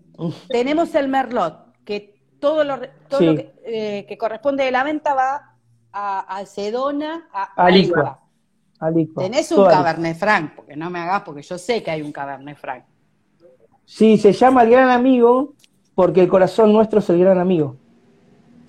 [0.50, 3.26] tenemos el Merlot, que todo lo, re- todo Sí.
[3.26, 5.51] lo que, eh, que corresponde de la venta va
[5.94, 7.98] a, a Sedona, a, A a Licua.
[7.98, 8.20] Licua.
[8.80, 9.24] Alicua.
[9.24, 12.12] Tenés un Toda Cabernet Franc, porque no me hagas, porque yo sé que hay un
[12.12, 12.84] Cabernet Franc.
[13.86, 15.54] Sí, se llama el gran amigo
[15.94, 17.76] porque el corazón nuestro es el gran amigo.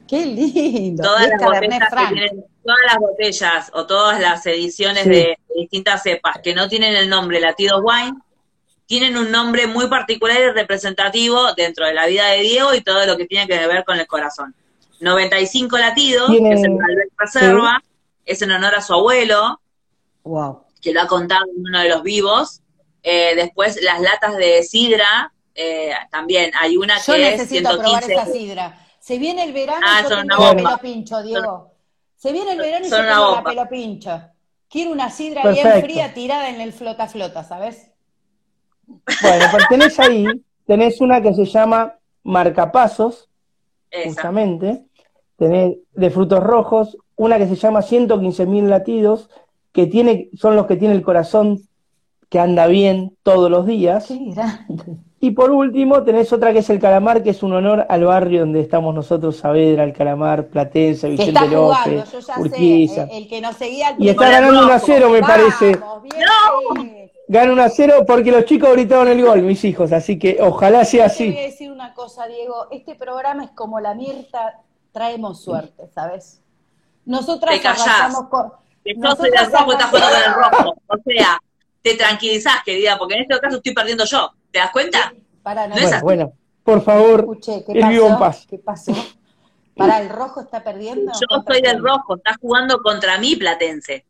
[0.08, 1.02] Qué lindo.
[1.02, 2.08] Todas las, botellas que Franc.
[2.12, 5.08] tienen- todas las botellas o todas las ediciones Sí.
[5.10, 8.18] de distintas cepas que no tienen el nombre Latido Wine
[8.86, 13.06] tienen un nombre muy particular y representativo dentro de la vida de Diego y todo
[13.06, 14.54] lo que tiene que ver con el corazón.
[15.02, 17.82] 95 latidos, Tiene- que es el Malbec Reserva,
[18.24, 19.60] es en honor a su abuelo,
[20.24, 20.64] Wow.
[20.80, 22.60] que lo ha contado en uno de los vivos.
[23.02, 28.02] Eh, después las latas de sidra, eh, también hay una Yo que es necesito probar
[28.04, 28.12] 115.
[28.14, 28.78] esa sidra.
[29.00, 30.78] Se viene el verano Ah, y yo son tengo una el bomba.
[30.78, 31.72] pelo pincho, Diego.
[32.16, 34.32] Se viene el verano y una toma la pelo pincha.
[34.70, 37.90] Quiero una sidra bien fría tirada en el flota flota, ¿sabes?
[38.86, 40.24] Bueno, pero tenés ahí,
[40.66, 43.28] tenés una que se llama marcapasos,
[43.90, 44.06] Esa.
[44.08, 44.84] justamente,
[45.42, 49.28] tenés de frutos rojos, una que se llama 115.000 latidos,
[49.72, 51.60] que tiene, son los que tiene el corazón
[52.28, 54.06] que anda bien todos los días.
[54.06, 54.98] Qué grande.
[55.18, 58.40] Y por último, tenés otra que es el calamar, que es un honor al barrio
[58.40, 63.06] donde estamos nosotros, Saavedra, el calamar, Platense, Que Vicente López, yo ya Urquiza.
[63.06, 64.86] sé, eh, el que nos seguía al Y está ganando 1 a rojo.
[64.86, 65.78] 0, me parece.
[66.02, 67.10] Bien.
[67.28, 69.92] Gana 1 a 0 porque los chicos gritaron el gol, mis hijos.
[69.92, 71.42] Así que ojalá sea Te voy a así.
[71.50, 72.66] decir una cosa, Diego.
[72.70, 74.60] Este programa es como la Mirta,
[74.92, 76.40] traemos suerte, ¿sabes?
[77.04, 78.52] Nosotras Te arrancamos con.
[78.96, 80.74] Nosotras del rojo y estás jugando con el arrancamos- rojo.
[80.88, 81.38] O sea,
[81.82, 84.30] te tranquilizás, querida, porque en este caso estoy perdiendo yo.
[84.50, 85.12] ¿Te das cuenta?
[85.42, 86.04] Pará, no, No es Bueno, así.
[86.04, 86.32] bueno,
[86.62, 87.64] por favor, escuché.
[87.64, 88.46] ¿Qué el vivo en paz.
[88.48, 88.92] ¿Qué pasó?
[89.76, 91.12] Pará, ¿el rojo está perdiendo?
[91.12, 94.04] Yo ¿Contra soy del rojo, estás jugando contra mí, Platense.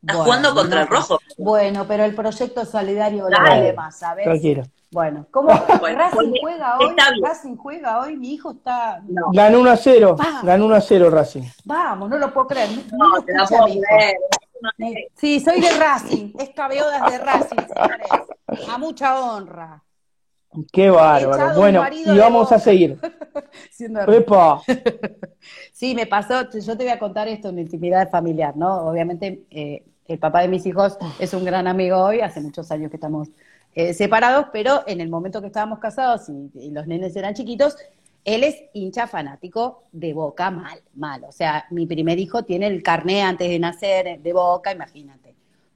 [0.00, 1.18] Estás Bueno, jugando contra no, el rojo.
[1.38, 4.24] Bueno, pero el proyecto solidario vale más, ¿sabes?
[4.24, 4.62] tranquilo.
[4.90, 6.94] Bueno, ¿cómo Bueno, Racing juega hoy?
[7.22, 9.02] Racing juega hoy, mi hijo está.
[9.06, 10.40] No, Ganó 1 a 0, Ah.
[10.44, 11.42] ganó 1 a 0 Racing.
[11.64, 12.70] Vamos, no lo puedo creer.
[12.92, 14.16] No, no te la puedo creer.
[15.16, 18.08] Sí, soy de Racing, es cabeo de Racing, señores.
[18.72, 19.82] A mucha honra.
[20.72, 21.58] Qué bárbaro.
[21.58, 22.98] Bueno, y vamos a seguir.
[24.08, 24.62] ¡Epa!
[25.72, 28.88] Sí, me pasó, yo te voy a contar esto en intimidad familiar, ¿no?
[28.88, 32.90] Obviamente, eh, el papá de mis hijos es un gran amigo hoy, hace muchos años
[32.90, 33.28] que estamos
[33.76, 37.76] eh, separados, pero en el momento que estábamos casados y, y los nenes eran chiquitos,
[38.24, 41.24] él es hincha fanático de Boca, mal, mal.
[41.24, 45.27] O sea, mi primer hijo tiene el carné antes de nacer de Boca, imagínate.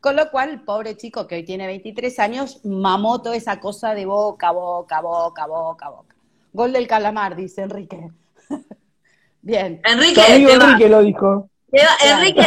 [0.03, 3.95] Con lo cual, el pobre chico que hoy tiene 23 años, mamó toda esa cosa
[3.95, 6.17] de Boca, Boca, Boca, Boca, Boca.
[6.53, 8.11] Gol del calamar, dice Enrique.
[9.43, 9.81] Bien.
[9.85, 11.49] Enrique, amigo te va- Enrique lo dijo.
[11.71, 12.43] te va- Enrique,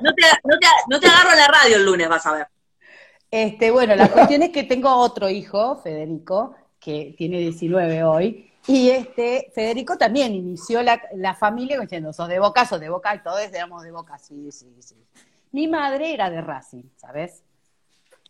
[0.00, 2.46] no te, no, te, no te agarro la radio el lunes, vas a ver.
[3.28, 8.90] Este, bueno, la cuestión es que tengo otro hijo, Federico, que tiene 19 hoy, y
[8.90, 13.22] este, Federico también inició la, la familia diciendo, sos de Boca, sos de Boca, y
[13.22, 14.94] todos éramos de Boca, sí, sí, sí.
[15.52, 17.42] Mi madre era de Racing, ¿sabes?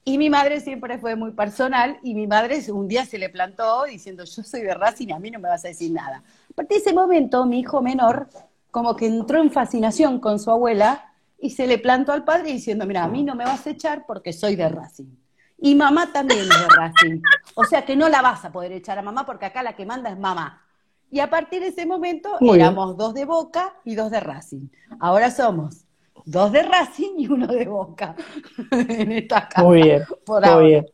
[0.05, 3.85] Y mi madre siempre fue muy personal, y mi madre un día se le plantó
[3.85, 6.23] diciendo, yo soy de Racing y a mí no me vas a decir nada.
[6.51, 8.29] A partir de ese momento, mi hijo menor
[8.71, 12.87] como que entró en fascinación con su abuela y se le plantó al padre diciendo,
[12.87, 15.17] mira, a mí no me vas a echar porque soy de Racing.
[15.59, 17.23] Y mamá también es de Racing.
[17.55, 19.85] O sea que no la vas a poder echar a mamá porque acá la que
[19.85, 20.63] manda es mamá.
[21.11, 24.69] Y a partir de ese momento éramos dos de Boca y dos de Racing.
[25.01, 25.85] Ahora somos
[26.27, 28.15] dos de Racing y uno de Boca
[28.71, 29.63] en esta casa.
[29.67, 30.67] Muy bien, por muy ahora.
[30.67, 30.87] bien.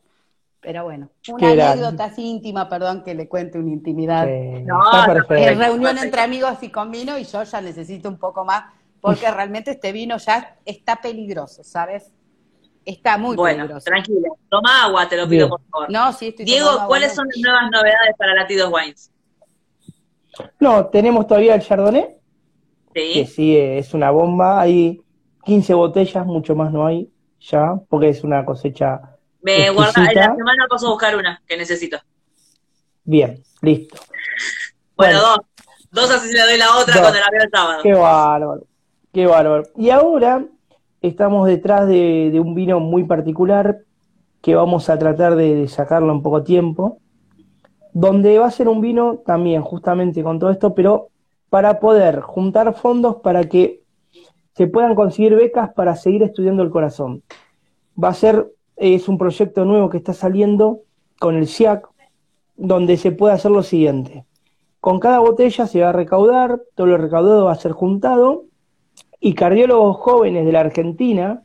[0.59, 4.25] Pero bueno, una anécdota así íntima, perdón que le cuente una intimidad.
[4.27, 5.59] Sí, No, está no, En perfecto.
[5.63, 8.65] reunión entre amigos y con vino y yo ya necesito un poco más
[8.99, 12.11] porque realmente este vino ya está peligroso, ¿sabes?
[12.83, 13.85] Está muy bueno, peligroso.
[13.85, 14.29] tranquila.
[14.49, 15.49] Toma agua, te lo pido, Bien.
[15.49, 15.91] por favor.
[15.91, 19.11] No, sí, estoy Diego, agua, ¿cuáles son las nuevas novedades para Latidos Wines?
[20.59, 22.15] No, tenemos todavía el Chardonnay,
[22.93, 23.25] que Sí.
[23.25, 24.61] sí es una bomba.
[24.61, 25.01] Hay
[25.47, 28.99] 15 botellas, mucho más no hay ya, porque es una cosecha
[29.41, 31.97] Me guarda, la semana paso a buscar una que necesito.
[33.05, 33.95] Bien, listo.
[34.97, 35.19] Bueno, Bueno.
[35.21, 35.37] dos.
[35.89, 37.01] Dos así le doy la otra Dos.
[37.01, 37.79] cuando la veo el sábado.
[37.81, 38.63] Qué bárbaro,
[39.13, 39.63] qué bárbaro.
[39.77, 40.45] Y ahora
[41.01, 43.79] estamos detrás de, de un vino muy particular
[44.41, 46.99] que vamos a tratar de, de sacarlo en poco tiempo,
[47.93, 51.07] donde va a ser un vino también justamente con todo esto, pero
[51.49, 53.86] para poder juntar fondos para que
[54.57, 57.21] se puedan conseguir becas para seguir estudiando el corazón.
[58.01, 60.79] Va a ser, es un proyecto nuevo que está saliendo
[61.19, 61.87] con el SIAC,
[62.55, 64.25] donde se puede hacer lo siguiente.
[64.79, 68.45] Con cada botella se va a recaudar, todo lo recaudado va a ser juntado
[69.19, 71.43] y cardiólogos jóvenes de la Argentina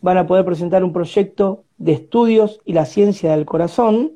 [0.00, 4.12] van a poder presentar un proyecto de estudios y la ciencia del corazón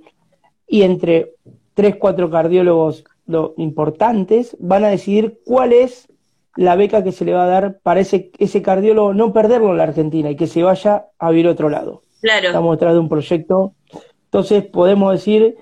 [0.66, 1.34] y entre
[1.74, 6.11] tres, cuatro cardiólogos lo- importantes van a decidir cuál es
[6.56, 9.78] la beca que se le va a dar para ese, ese cardiólogo, no perderlo en
[9.78, 12.02] la Argentina y que se vaya a vivir otro lado.
[12.20, 12.48] Claro.
[12.48, 13.72] Estamos detrás de un proyecto.
[14.24, 15.56] Entonces podemos decir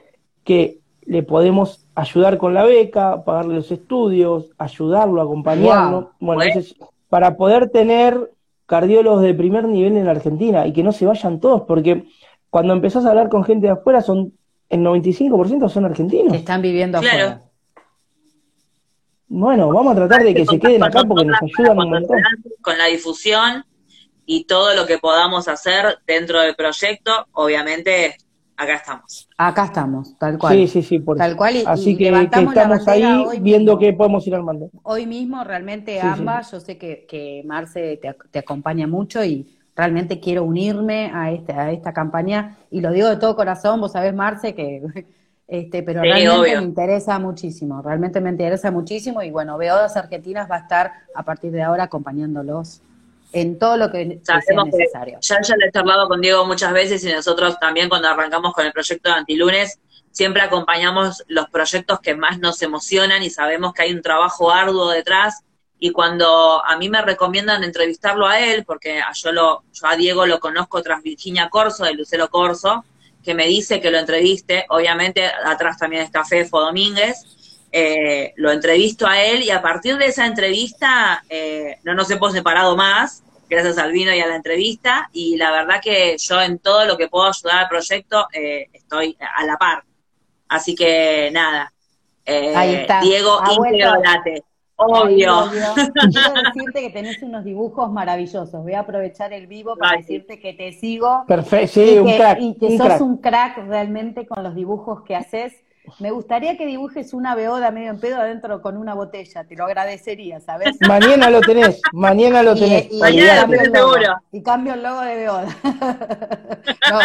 [0.44, 6.00] que le podemos ayudar con la beca, pagarle los estudios, ayudarlo, acompañarlo.
[6.00, 6.10] Wow.
[6.20, 6.42] Bueno, Bueno.
[6.42, 6.74] ese es
[7.08, 8.30] para poder tener
[8.66, 12.04] cardiólogos de primer nivel en la Argentina y que no se vayan todos, porque
[12.50, 14.32] cuando empezás a hablar con gente de afuera, son
[14.68, 16.32] el 95% son argentinos.
[16.34, 17.40] están viviendo Claro.
[19.32, 22.18] Bueno, vamos a tratar de que se queden acá porque nos ayudan un montón.
[22.62, 23.64] Con la difusión
[24.26, 28.16] y todo lo que podamos hacer dentro del proyecto, obviamente
[28.56, 29.28] acá estamos.
[29.38, 30.56] Acá estamos, tal cual.
[30.56, 31.38] Sí, sí, sí, por Tal eso.
[31.38, 33.78] cual, y- Así y que, que levantamos la estamos bandera ahí hoy viendo mismo.
[33.78, 34.70] qué podemos ir armando.
[34.82, 36.06] Hoy mismo realmente Sí, sí.
[36.06, 41.30] ambas, yo sé que, que Marce te, te acompaña mucho y realmente quiero unirme a,
[41.30, 44.82] este, a esta campaña y lo digo de todo corazón, vos sabés Marce que,
[45.50, 46.60] este, pero Sí, realmente obvio.
[46.60, 51.24] me interesa muchísimo, realmente me interesa muchísimo y bueno, Beodas Argentinas va a estar a
[51.24, 52.82] partir de ahora acompañándolos
[53.32, 55.18] en todo lo que, sea Sabemos que necesario.
[55.20, 58.64] ya, ya le he charlado con Diego muchas veces y nosotros también cuando arrancamos con
[58.66, 59.78] el proyecto de Antilunes,
[60.12, 64.90] siempre acompañamos los proyectos que más nos emocionan y sabemos que hay un trabajo arduo
[64.90, 65.42] detrás.
[65.82, 70.26] Y cuando a mí me recomiendan entrevistarlo a él, porque yo, lo, yo a Diego
[70.26, 72.84] lo conozco tras Virginia Corso, de Lucero Corso,
[73.24, 79.06] que me dice que lo entreviste, obviamente atrás también está Fefo Domínguez, eh, lo entrevisto
[79.06, 83.78] a él y a partir de esa entrevista eh, no nos hemos separado más, gracias
[83.78, 87.08] al vino y a la entrevista, y la verdad que yo en todo lo que
[87.08, 89.84] puedo ayudar al proyecto eh, estoy a la par.
[90.48, 91.72] Así que nada,
[92.24, 93.00] eh, Ahí está.
[93.00, 94.22] Diego Ha
[94.86, 95.34] obvio.
[96.10, 98.62] Quiero decirte que tenés unos dibujos maravillosos.
[98.62, 102.12] Voy a aprovechar el vivo para decirte que te sigo Perfecto, y sí, que, un
[102.16, 102.38] crack.
[102.40, 103.00] y que un sos crack.
[103.00, 105.52] un crack realmente con los dibujos que haces.
[105.98, 109.64] Me gustaría que dibujes una beoda medio en pedo adentro con una botella, te lo
[109.64, 110.76] agradecería, ¿sabes?
[110.86, 112.92] Mañana lo tenés, mañana lo Y- tenés.
[112.92, 113.92] y- y Mañana cambio tenés logo.
[113.94, 114.12] seguro.
[114.30, 115.46] Y cambio el logo de beoda.
[116.90, 116.98] No,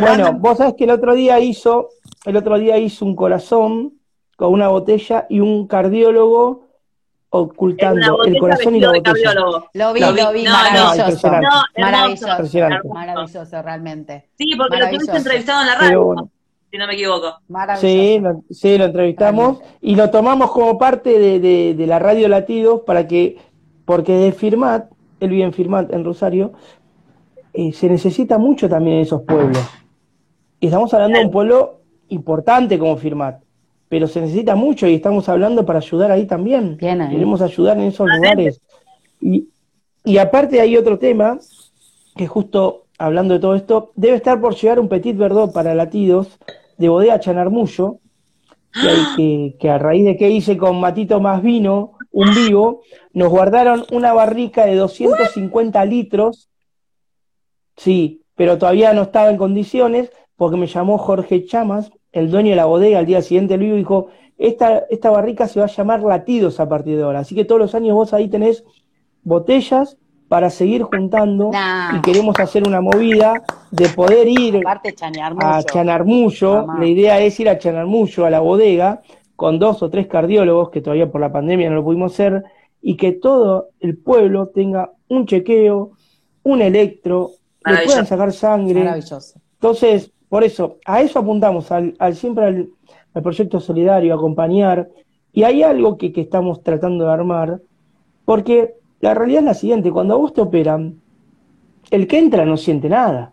[0.00, 1.88] Bueno, vos sabés que el otro día hizo,
[2.24, 3.94] el otro día hizo un corazón
[4.36, 6.65] con una botella y un cardiólogo
[7.30, 9.34] ocultando el corazón y la botella.
[9.34, 10.20] lo vi, Lo vi.
[10.20, 10.56] lo vi, No, no,
[10.96, 11.28] maravilloso.
[11.76, 14.28] Maravilloso, maravilloso, realmente.
[14.38, 16.30] Sí, porque lo tuviste entrevistado en la radio, bueno.
[16.70, 17.34] si no me equivoco.
[17.48, 17.86] Maravilloso.
[17.86, 22.28] Sí, lo, sí, lo entrevistamos y lo tomamos como parte de, de- de la radio
[22.28, 23.38] Latidos para que,
[23.84, 24.86] porque de Firmat,
[25.20, 26.52] él vive en Firmat, en Rosario,
[27.52, 29.58] eh, se necesita mucho también en esos pueblos.
[30.60, 33.42] Y estamos hablando de un pueblo importante como Firmat,
[33.88, 36.76] pero se necesita mucho y estamos hablando para ayudar ahí también.
[36.76, 37.10] Bien ahí.
[37.10, 38.60] Queremos ayudar en esos lugares.
[39.20, 39.48] Y,
[40.04, 41.38] y aparte hay otro tema,
[42.16, 46.38] que justo hablando de todo esto, debe estar por llegar un Petit Verdot para latidos
[46.78, 47.98] de Bodega Chanarmullo,
[48.72, 52.82] que, hay que, que a raíz de que hice con Matito Más Vino, un vivo,
[53.12, 56.48] nos guardaron una barrica de 250 litros,
[57.76, 62.56] sí, pero todavía no estaba en condiciones, porque me llamó Jorge Chamas, el dueño de
[62.56, 64.08] la bodega, al día siguiente y dijo,
[64.38, 67.60] esta, esta barrica se va a llamar Latidos a partir de ahora, así que todos
[67.60, 68.64] los años vos ahí tenés
[69.22, 69.98] botellas
[70.28, 71.96] para seguir juntando Nah.
[71.96, 76.80] y queremos hacer una movida de poder ir a Chanarmullo, Mamá.
[76.80, 79.02] la idea es ir a Chanarmullo, a la bodega,
[79.36, 82.42] con dos o tres cardiólogos, que todavía por la pandemia no lo pudimos hacer,
[82.80, 85.92] y que todo el pueblo tenga un chequeo,
[86.44, 87.32] un electro,
[87.64, 88.80] le puedan sacar sangre.
[88.80, 89.38] Maravilloso.
[89.54, 92.68] Entonces, por eso, a eso apuntamos, al, al siempre al,
[93.14, 94.86] al proyecto solidario, acompañar,
[95.32, 97.60] y hay algo que, que estamos tratando de armar,
[98.26, 101.00] porque la realidad es la siguiente, cuando a vos te operan,
[101.90, 103.32] el que entra no siente nada.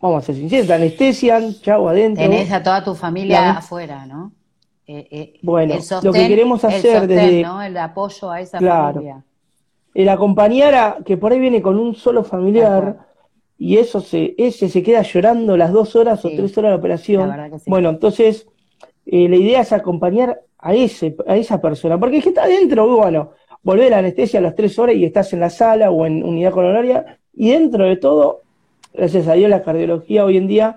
[0.00, 2.24] Vamos a ser sinceros, te anestesian, chau, adentro.
[2.24, 4.32] Tenés a toda tu familia La- afuera, ¿no?
[4.88, 7.62] Eh, eh, Bueno, el lo que queremos el hacer sostén, desde- ¿no?
[7.62, 8.94] El apoyo a esa Claro.
[8.94, 9.22] familia.
[9.94, 13.11] El acompañar a, que por ahí viene con un solo familiar.
[13.58, 16.76] Y eso se, ese se queda llorando las dos horas Sí, o tres horas de
[16.78, 17.28] operación.
[17.28, 17.70] la que sí.
[17.70, 18.46] Bueno, entonces,
[19.06, 22.86] eh, la idea es acompañar a ese, a esa persona, porque el que está adentro,
[22.96, 23.30] bueno,
[23.62, 26.24] volver a la anestesia a las tres horas y estás en la sala o en
[26.24, 28.42] unidad coronaria, y dentro de todo,
[28.92, 30.76] gracias a Dios, la cardiología hoy en día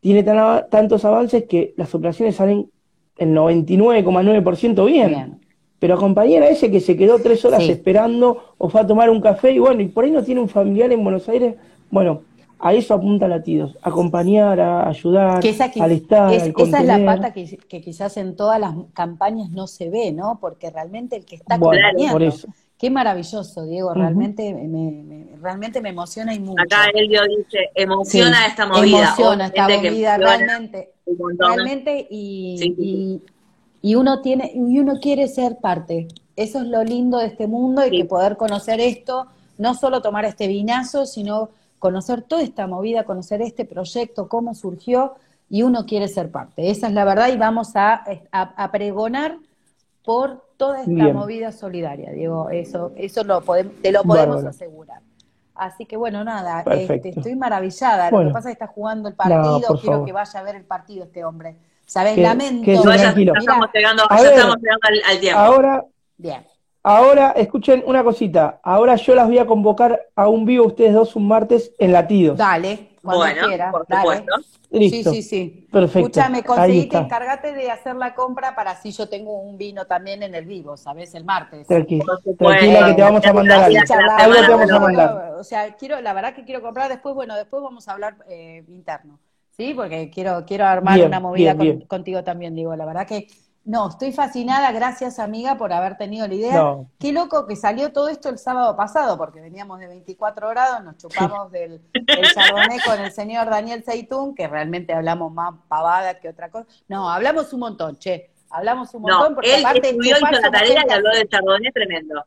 [0.00, 2.70] tiene tan tantos avances que las operaciones salen
[3.18, 5.08] el 99,9% bien.
[5.08, 5.40] Bien.
[5.78, 7.70] Pero acompañar a ese que se quedó tres horas Sí.
[7.72, 10.48] esperando o fue a tomar un café y bueno, y por ahí no tiene un
[10.48, 11.54] familiar en Buenos Aires,
[11.90, 12.22] bueno,
[12.58, 16.80] a eso apunta Latidos, acompañar, a ayudar, Que esa, qui- al estar, es- al esa
[16.80, 20.38] es la pata que, que quizás en todas las campañas no se ve, ¿no?
[20.40, 22.12] Porque realmente el que está Bueno, acompañando.
[22.12, 22.48] por eso.
[22.78, 23.92] Qué maravilloso, Diego.
[23.92, 26.62] Realmente me, me- realmente me emociona y mucho.
[26.62, 28.98] Acá Elio dice, emociona Sí, esta movida.
[29.04, 30.92] Emociona esta movida, realmente.
[31.38, 32.74] Realmente, y, Sí.
[32.78, 33.22] y,
[33.82, 36.08] y uno tiene, y uno quiere ser parte.
[36.36, 37.96] Eso es lo lindo de este mundo y Sí.
[37.98, 39.26] que poder conocer esto,
[39.58, 41.50] no solo tomar este vinazo, sino
[41.80, 45.14] conocer toda esta movida, conocer este proyecto, cómo surgió,
[45.48, 46.70] y uno quiere ser parte.
[46.70, 49.36] Esa es la verdad, y vamos a, a, a pregonar
[50.04, 51.14] por toda esta Bien.
[51.16, 52.50] movida solidaria, Diego.
[52.50, 54.50] Eso, eso lo podemos, te lo podemos Bárbaro.
[54.50, 55.00] asegurar.
[55.54, 58.10] Así que bueno, nada, este, estoy maravillada.
[58.10, 60.06] Lo que pasa es que está jugando el partido, quiero favor.
[60.06, 61.56] que vaya a ver el partido este hombre.
[61.84, 62.16] ¿Sabes?
[62.16, 62.64] Lamento.
[62.64, 63.32] que se No, ya, tranquilo.
[63.34, 64.32] ya estamos llegando, A ya ver.
[64.34, 65.40] estamos llegando al, al tiempo.
[65.40, 65.84] Ahora,
[66.16, 66.46] Bien.
[66.82, 71.16] Ahora, escuchen una cosita, ahora yo las voy a convocar a un vivo ustedes dos
[71.16, 72.38] un martes en Latidos.
[72.38, 73.72] Dale, cuando Bueno, quieras.
[73.72, 74.02] por dale.
[74.02, 74.34] supuesto.
[74.72, 75.10] Listo.
[75.12, 75.68] Sí, sí, sí.
[75.72, 75.98] Perfecto.
[76.20, 80.22] Escúchame, conseguí que encargate de hacer la compra para así yo tengo un vino también
[80.22, 81.12] en el vivo, ¿sabes?
[81.16, 81.68] El martes.
[81.68, 82.36] Tranqui- Por supuesto.
[82.46, 83.78] tranquila que te vamos a mandar algo.
[84.16, 85.34] Algo te vamos a mandar.
[85.40, 88.62] O sea, quiero, la verdad que quiero comprar después, bueno, después vamos a hablar eh,
[88.68, 89.18] interno,
[89.50, 89.74] ¿sí?
[89.74, 91.88] Porque quiero, quiero armar Bien, una movida bien, con- bien.
[91.88, 93.26] contigo también, digo, la verdad que,
[93.64, 96.54] no, estoy fascinada, gracias amiga por haber tenido la idea.
[96.54, 96.90] No.
[96.98, 100.96] Qué loco que salió todo esto el sábado pasado, porque veníamos de 24 grados, nos
[100.96, 106.28] chupamos del, del Chardonnay con el señor Daniel Seitún, que realmente hablamos más pavada que
[106.28, 106.66] otra cosa.
[106.88, 110.50] No, hablamos un montón, che, hablamos un montón, No, porque él aparte estudió, hizo la
[110.50, 112.24] tarea y habló del Chardonnay tremendo.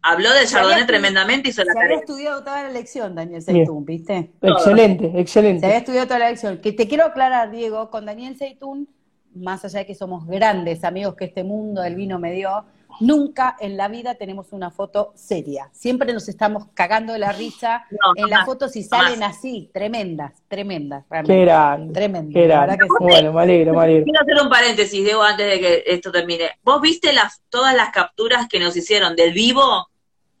[0.00, 1.98] Habló del había Chardonnay tremendamente y hizo la Se había tarea.
[2.00, 3.42] estudiado toda la lección, Daniel.
[3.42, 4.30] Seitún, ¿viste?
[4.42, 5.76] Excelente, Se había excelente.
[5.76, 6.58] estudiado toda la lección.
[6.58, 8.88] Que te quiero aclarar, Diego, con Daniel Seitún,
[9.34, 12.64] más allá de que somos grandes amigos que este mundo del vino me dio,
[13.00, 15.68] nunca en la vida tenemos una foto seria.
[15.72, 19.06] Siempre nos estamos cagando de la risa No, en las fotos y jamás.
[19.08, 21.34] salen así, tremendas, tremendas, Qué realmente.
[21.34, 21.54] Qué la
[21.86, 22.32] grande.
[22.48, 22.88] verdad que sí.
[23.00, 24.04] Bueno, me alegro, me alegro.
[24.04, 26.50] Quiero hacer un paréntesis, Diego, antes de que esto termine.
[26.64, 29.88] ¿Vos viste las, todas las capturas que nos hicieron del vivo?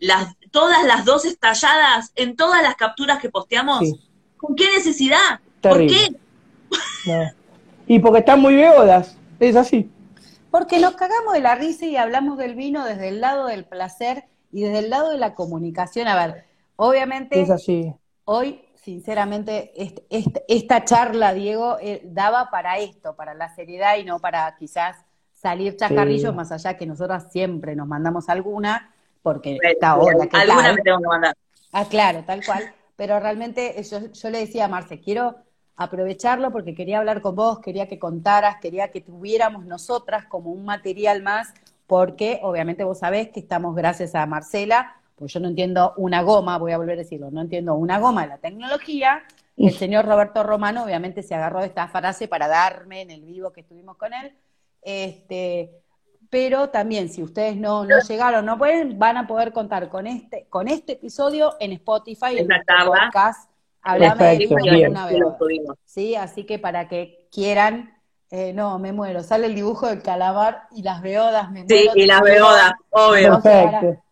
[0.00, 3.80] Las, todas las dos estalladas en todas las capturas que posteamos.
[3.80, 4.00] Sí.
[4.36, 5.40] ¿Con qué necesidad?
[5.60, 6.18] Terrible.
[6.68, 7.32] ¿Por qué?
[7.88, 9.16] Y porque están muy beodas.
[9.40, 9.90] Es así.
[10.50, 14.24] Porque nos cagamos de la risa y hablamos del vino desde el lado del placer
[14.52, 16.08] y desde el lado de la comunicación.
[16.08, 16.44] A ver,
[16.76, 17.92] obviamente Es así.
[18.24, 24.04] Hoy, sinceramente, est- est- esta charla, Diego, eh, daba para esto, para la seriedad y
[24.04, 24.96] no para quizás
[25.32, 26.36] salir chacarrillos, Sí.
[26.36, 30.74] más allá que nosotras siempre nos mandamos alguna, porque está hola, ¿qué Alguna tal?
[30.76, 31.34] me tengo que mandar.
[31.72, 32.64] Ah, claro, tal cual.
[32.96, 35.36] Pero realmente eh, yo, yo le decía a Marce, quiero
[35.78, 40.64] aprovecharlo porque quería hablar con vos, quería que contaras, quería que tuviéramos nosotras como un
[40.64, 41.54] material más,
[41.86, 46.58] porque obviamente vos sabés que estamos gracias a Marcela, pues yo no entiendo una goma,
[46.58, 49.22] voy a volver a decirlo, no entiendo una goma de la tecnología.
[49.56, 53.52] El señor Roberto Romano obviamente se agarró de esta frase para darme en el vivo
[53.52, 54.32] que estuvimos con él.
[54.82, 55.70] Este,
[56.28, 60.46] pero también si ustedes no, no llegaron, no pueden, van a poder contar con este,
[60.50, 63.48] con este episodio en Spotify, en podcast.
[63.82, 64.96] Hablame de Perfecto, con bien.
[64.96, 67.96] alguna Sí, así que para que quieran,
[68.30, 69.22] eh, no, me muero.
[69.22, 71.92] Sale el dibujo del calamar y las beodas, me Sí, muero.
[71.94, 73.30] y las beodas, obvio.
[73.30, 74.02] No Perfecto.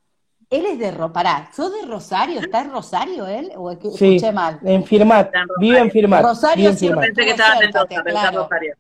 [0.49, 2.39] Él es de Ro- pará, ¿sos de Rosario?
[2.41, 3.51] ¿Está en Rosario él?
[3.57, 4.15] ¿O es que Sí.
[4.17, 4.61] escuché mal?
[4.65, 5.35] En Firmat.
[5.35, 5.43] En.
[5.59, 6.23] Vive en Firmat.
[6.23, 7.17] Rosario en siempre- Firmat.
[7.17, 8.35] Pensé que estaba en.
[8.37, 8.75] Rosario.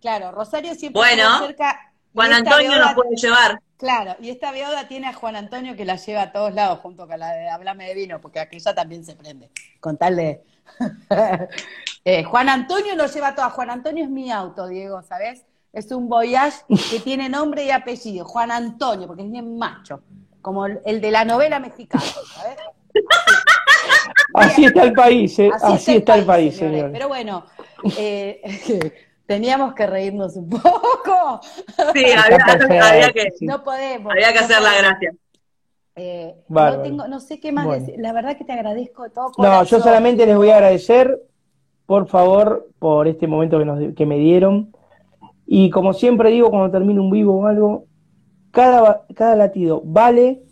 [0.00, 1.92] Claro, Rosario siempre Bueno, cerca.
[2.12, 3.60] y Juan Antonio nos puede llevar.
[3.82, 7.08] Claro, y esta beoda tiene a Juan Antonio que la lleva a todos lados junto
[7.08, 9.50] con la de Háblame de vino, porque aquella también se prende.
[9.80, 10.44] Con tal de.
[12.04, 13.52] Eh, Juan Antonio lo lleva a todas.
[13.52, 15.44] Juan Antonio es mi auto, Diego, ¿sabes?
[15.72, 18.24] Es un Voyage que tiene nombre y apellido.
[18.24, 20.00] Juan Antonio, porque es bien macho.
[20.40, 22.04] Como el, el de la novela mexicana,
[22.34, 22.56] ¿sabes?
[24.34, 25.50] Así está el país, ¿eh?
[25.60, 26.90] Así, está el país, señor.
[26.92, 27.46] Pero bueno,
[27.96, 28.40] eh,
[29.32, 31.40] teníamos que reírnos un poco.
[31.94, 33.46] Sí, había, había que, sí.
[33.46, 34.12] No podemos.
[34.12, 35.14] había que no hacer la gracia.
[35.96, 37.80] Eh, no, tengo, no sé qué más Bueno.
[37.80, 37.98] decir.
[37.98, 41.18] La verdad que te agradezco de todo No, yo solamente les voy a agradecer,
[41.86, 44.74] por favor, por este momento que, nos, que me dieron.
[45.46, 47.86] Y como siempre digo, cuando termino un vivo o algo,
[48.50, 50.42] cada, cada latido vale,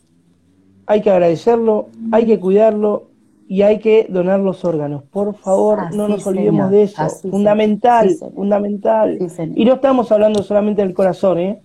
[0.87, 3.10] hay que agradecerlo, hay que cuidarlo
[3.51, 5.03] y hay que donar los órganos.
[5.11, 7.03] Por favor, Así, no nos señor, olvidemos de eso.
[7.03, 9.19] así, fundamental, sí, fundamental.
[9.19, 9.59] Sí, señor.
[9.59, 11.61] y no estamos hablando solamente del corazón, ¿eh?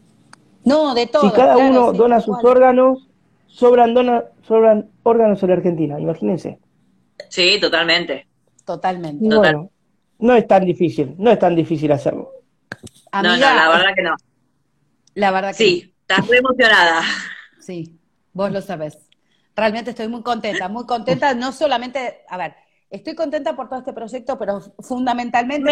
[0.64, 1.22] No, de todo.
[1.22, 3.08] si cada claro, uno sí, dona sus órganos,
[3.46, 6.58] sobran, dona, sobran órganos en la Argentina, imagínense.
[7.30, 8.28] Sí, totalmente.
[8.66, 9.30] Totalmente.
[9.30, 9.54] Total.
[9.56, 9.70] bueno,
[10.18, 12.32] no es tan difícil, no es tan difícil hacerlo.
[13.22, 14.16] No, Amiga, no, la verdad que no.
[15.14, 17.02] la verdad que Sí, estás re emocionada.
[17.60, 18.00] Sí,
[18.34, 19.05] vos lo sabés.
[19.56, 22.56] Realmente estoy muy contenta, muy contenta, no solamente, a ver,
[22.90, 25.72] estoy contenta por todo este proyecto, pero fundamentalmente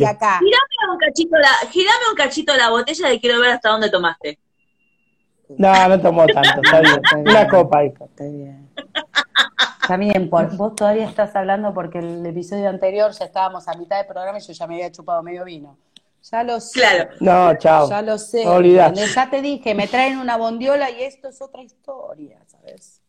[0.00, 0.38] y acá.
[0.38, 4.38] Girame un cachito la, girame un cachito la botella y quiero ver hasta dónde tomaste.
[5.58, 7.00] No, no tomó tanto, está bien.
[7.26, 8.04] Una copa, hijo.
[8.04, 8.70] Está bien.
[9.82, 13.96] Está bien, por- vos todavía estás hablando porque el episodio anterior ya estábamos a mitad
[13.98, 15.76] del programa y yo ya me había chupado medio vino.
[16.30, 16.78] Ya lo sé.
[16.80, 17.10] Claro.
[17.20, 17.90] No, chao.
[17.90, 18.44] Ya lo sé.
[18.44, 18.94] No.
[18.94, 23.01] Ya te dije, me traen una bondiola y esto es otra historia, ¿sabes?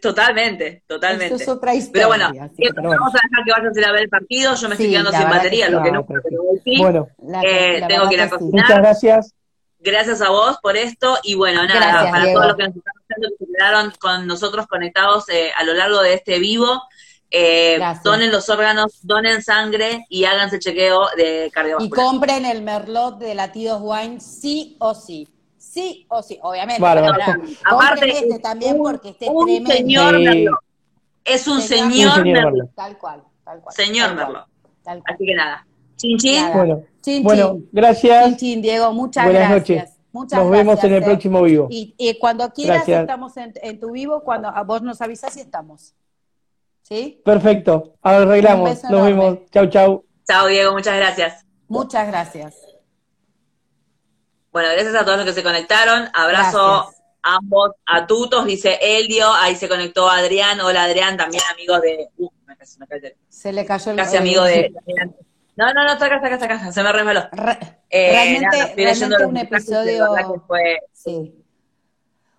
[0.00, 1.34] Totalmente, totalmente.
[1.34, 1.92] Esto es otra historia.
[1.94, 4.54] Pero bueno, vamos a dejar que vayas a ir a ver el partido.
[4.54, 6.20] Yo me estoy quedando sin que batería, lo que No, pero
[6.64, 6.78] sí.
[6.78, 8.64] Bueno, La- Eh, la tengo que ir a cocinar.
[8.64, 9.34] muchas gracias.
[9.80, 12.40] Gracias a vos por esto y bueno, nada, Gracias, para Diego.
[12.40, 15.74] todos los que nos están escuchando, que se quedaron con nosotros conectados eh, a lo
[15.74, 16.82] largo de este vivo,
[17.30, 22.06] eh, donen los órganos, donen sangre y háganse chequeo de Y cardiovascular.
[22.06, 25.28] compren el merlot de Latidos Wine sí o sí.
[25.74, 26.80] Sí o sí, obviamente.
[26.80, 27.12] Bárbaro.
[27.18, 29.70] Pará, Aparte, este es también un- porque este un tremendo.
[29.72, 30.22] señor Sí.
[30.24, 30.58] Merlot.
[31.24, 32.52] Es un Señor señor Un señor Merlot.
[32.52, 32.74] Merlot.
[32.76, 33.22] Tal cual.
[33.44, 33.74] tal cual.
[33.74, 34.46] Señor tal Merlo.
[34.84, 35.14] tal cual.
[35.14, 35.66] Así que nada.
[35.96, 36.42] Chin chin.
[36.42, 36.56] Nada.
[36.56, 37.68] Bueno, Chin, bueno, chin.
[37.72, 38.24] gracias.
[38.28, 39.78] Chin, chin, Diego, muchas Buenas gracias.
[39.84, 39.98] noches.
[40.12, 41.06] Muchas Nos vemos gracias, en el eh.
[41.06, 41.66] próximo vivo.
[41.70, 43.00] Y, y cuando quieras Gracias.
[43.00, 45.92] estamos en, en tu vivo, cuando a vos nos avisás y estamos.
[46.82, 47.20] ¿Sí?
[47.24, 48.70] Perfecto, Un arreglamos.
[48.70, 49.10] beso Nos enorme.
[49.10, 49.50] vemos.
[49.50, 50.04] Chau, chau.
[50.28, 51.44] Chao, Diego, muchas gracias.
[51.66, 52.73] Muchas gracias.
[54.54, 56.08] Bueno, gracias a todos los que se conectaron.
[56.14, 57.02] Abrazo Gracias.
[57.24, 59.32] a ambos, a Tutos, dice Elio.
[59.34, 60.60] Ahí se conectó Adrián.
[60.60, 62.08] Hola, Adrián, también amigo de.
[62.18, 63.08] Uh, me casi, me cayó.
[63.28, 64.72] Se le cayó el Casi amigo de.
[65.56, 66.72] No, no, no, está acá, está acá, está acá.
[66.72, 67.24] Se me resbaló.
[67.32, 67.58] Re-
[67.90, 70.12] Eh, realmente, nada, realmente un episodio.
[70.12, 71.34] verdad que fue- Sí.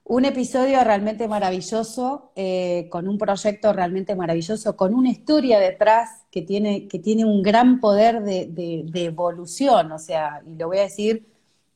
[0.06, 6.44] Un episodio realmente maravilloso, eh, con un proyecto realmente maravilloso, con una historia detrás que
[6.44, 9.92] tiene, que tiene un gran poder de, de- de evolución.
[9.92, 11.26] O sea, y lo voy a decir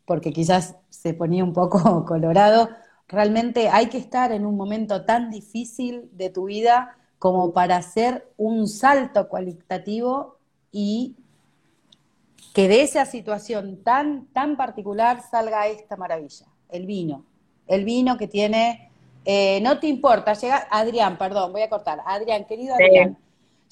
[0.10, 2.70] porque quizás se ponía un poco colorado,
[3.08, 8.28] realmente hay que estar en un momento tan difícil de tu vida como para hacer
[8.36, 10.40] un salto cualitativo
[10.72, 11.16] y
[12.56, 17.24] que de esa situación tan, tan particular salga esta maravilla, el vino.
[17.68, 18.90] El vino que tiene,
[19.26, 22.00] eh, no te importa, llega, Adrián, perdón, voy a cortar.
[22.04, 22.84] Adrián, querido Sí.
[22.84, 23.18] Adrián,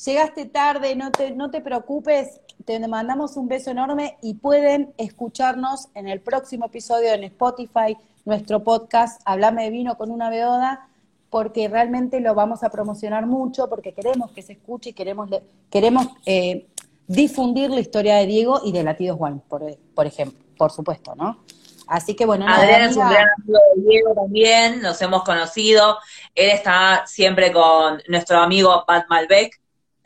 [0.05, 5.87] llegaste tarde, no te, no te preocupes, te mandamos un beso enorme y pueden escucharnos
[5.95, 7.95] en el próximo episodio en Spotify,
[8.25, 10.89] nuestro podcast, Hablame de vino con una beoda,
[11.29, 15.29] porque realmente lo vamos a promocionar mucho, porque queremos que se escuche y queremos,
[15.69, 16.67] queremos eh,
[17.07, 19.63] difundir la historia de Diego y de Latidos Wine, por,
[19.95, 21.45] por ejemplo, por supuesto, ¿no?
[21.87, 25.99] Así que bueno, Adrián es un gran amigo de Diego también, nos hemos conocido.
[26.35, 29.57] Él está siempre con nuestro amigo Pat Malbec,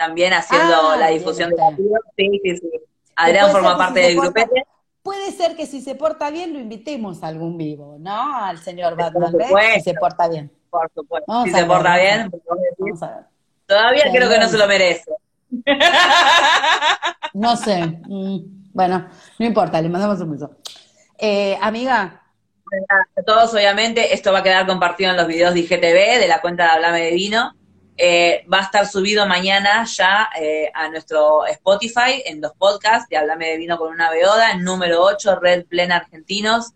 [0.02, 1.70] también haciendo Ah, la bien, difusión de está.
[1.70, 1.78] la.
[2.18, 2.72] Sí, sí, sí.
[3.16, 4.64] Adrián forma parte si del grupete.
[5.04, 8.36] Puede ser que si se porta bien lo invitemos a algún vivo, ¿no?
[8.44, 9.32] Al señor Batman.
[9.76, 10.52] Si se porta bien.
[10.72, 11.26] Por supuesto.
[11.28, 12.32] Vamos si se ver, porta bien,
[12.80, 13.26] Vamos a ver.
[13.68, 15.12] todavía creo que no se lo merece.
[17.34, 17.86] No sé.
[18.08, 18.40] mm,
[18.74, 19.08] bueno,
[19.40, 20.52] no importa, le mandamos un beso.
[21.18, 22.24] Eh, amiga,
[23.18, 26.42] A todos, obviamente, esto va a quedar compartido en los videos de IGTV, de la
[26.42, 27.54] cuenta de Hablame de Vino.
[28.04, 33.18] Eh, va a estar subido mañana ya eh, a nuestro Spotify, en los podcasts de
[33.18, 36.72] Hablame de Vino con una beoda, en número 8, Red Plena Argentinos,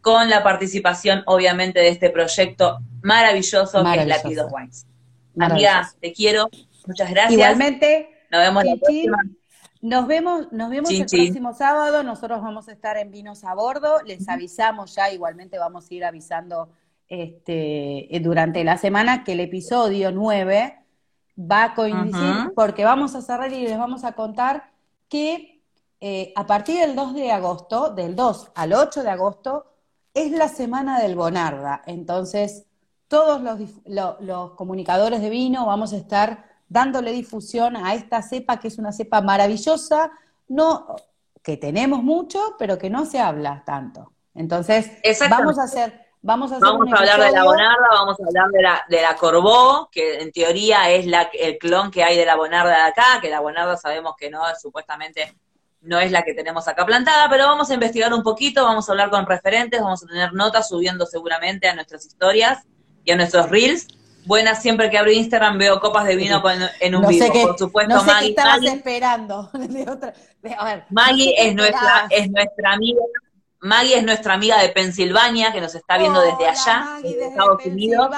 [0.00, 4.22] con la participación, obviamente, de este proyecto maravilloso, que es Maravilloso.
[4.24, 4.86] Latidos Wines.
[5.34, 5.72] maravilloso.
[5.76, 6.48] Amiga, te quiero,
[6.86, 7.32] muchas gracias.
[7.34, 9.10] Igualmente, Nos vemos la Chin, chin.
[9.10, 9.22] próxima.
[9.80, 11.24] Nos vemos, nos vemos Chin, el chin.
[11.26, 12.02] próximo sábado.
[12.02, 14.00] Nosotros vamos a estar en Vinos a Bordo.
[14.06, 16.68] Les avisamos ya, igualmente vamos a ir avisando
[17.08, 20.78] este, eh, durante la semana que el episodio 9
[21.38, 24.72] va a coincidir, porque vamos a cerrar y les vamos a contar
[25.08, 25.62] que
[26.00, 29.66] eh, a partir del 2 de agosto, del 2 al 8 de agosto,
[30.12, 31.82] es la semana del Bonarda.
[31.86, 32.66] Entonces,
[33.08, 38.58] todos los, lo- los comunicadores de vino vamos a estar dándole difusión a esta cepa,
[38.60, 40.10] que es una cepa maravillosa,
[40.48, 40.86] no,
[41.42, 44.12] que tenemos mucho, pero que no se habla tanto.
[44.34, 44.90] Entonces,
[45.28, 48.24] vamos a hacer, vamos a hacer Vamos un a hablar de la bonarda, vamos a
[48.26, 52.16] hablar de la, de la Corbó, que en teoría es la, el clon que hay
[52.16, 55.36] de la bonarda de acá, que la bonarda sabemos que no, supuestamente
[55.82, 58.92] no es la que tenemos acá plantada, pero vamos a investigar un poquito, vamos a
[58.92, 62.64] hablar con referentes, vamos a tener notas subiendo seguramente a nuestras historias
[63.04, 63.86] y a nuestros reels.
[64.26, 67.30] Buenas, siempre que abro Instagram veo copas de vino con- en un no vivo, sé
[67.32, 68.28] qué, por supuesto, no sé qué Maggie.
[68.30, 69.50] estabas Maggie- esperando.
[69.52, 73.02] de otra- de- a ver, Maggie no sé qué es nuestra, es nuestra amiga,
[73.64, 77.28] Maggie es nuestra amiga de Pensilvania, que nos está viendo desde allá, Maggie, desde desde
[77.30, 78.08] Estados Unidos.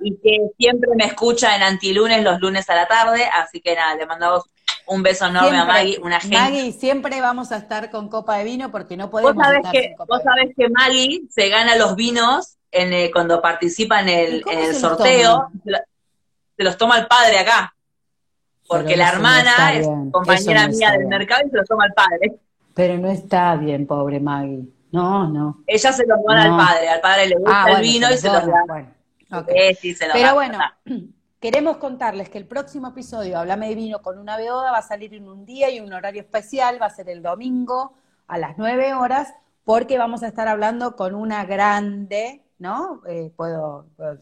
[0.00, 3.94] Y que siempre me escucha en Antilunes los lunes a la tarde, así que nada,
[3.96, 4.44] le mandamos
[4.86, 6.38] un beso enorme a Maggie, una gente.
[6.38, 9.72] Maggie, siempre vamos a estar con copa de vino porque no Vos podemos sabés estar
[9.72, 10.34] que, sin copa vos de vino.
[10.34, 14.56] sabés que Maggie se gana los vinos en el- cuando participa en ¿Y el, cómo
[14.58, 15.50] en el se los sorteo, toma?
[15.64, 15.78] se, lo-
[16.56, 17.74] se los toma el padre acá,
[18.66, 21.84] porque Pero la no hermana es compañera no mía del mercado y se los toma
[21.84, 22.36] el padre.
[22.76, 24.68] Pero no está bien, pobre Maggie.
[24.92, 25.64] No, no.
[25.66, 26.30] Ella se los No.
[26.32, 28.64] al padre, al padre le gusta Ah, el bueno, vino se y se los da.
[28.68, 28.88] bueno.
[29.48, 30.78] Sí, sí, se los Pero da, bueno, da.
[31.40, 35.14] queremos contarles que el próximo episodio, Hablame de Vino con una beoda, va a salir
[35.14, 37.94] en un día y un horario especial, va a ser el domingo
[38.28, 39.32] a las 9 horas,
[39.64, 43.00] porque vamos a estar hablando con una grande, ¿no?
[43.08, 44.18] Eh, puedo, puedo-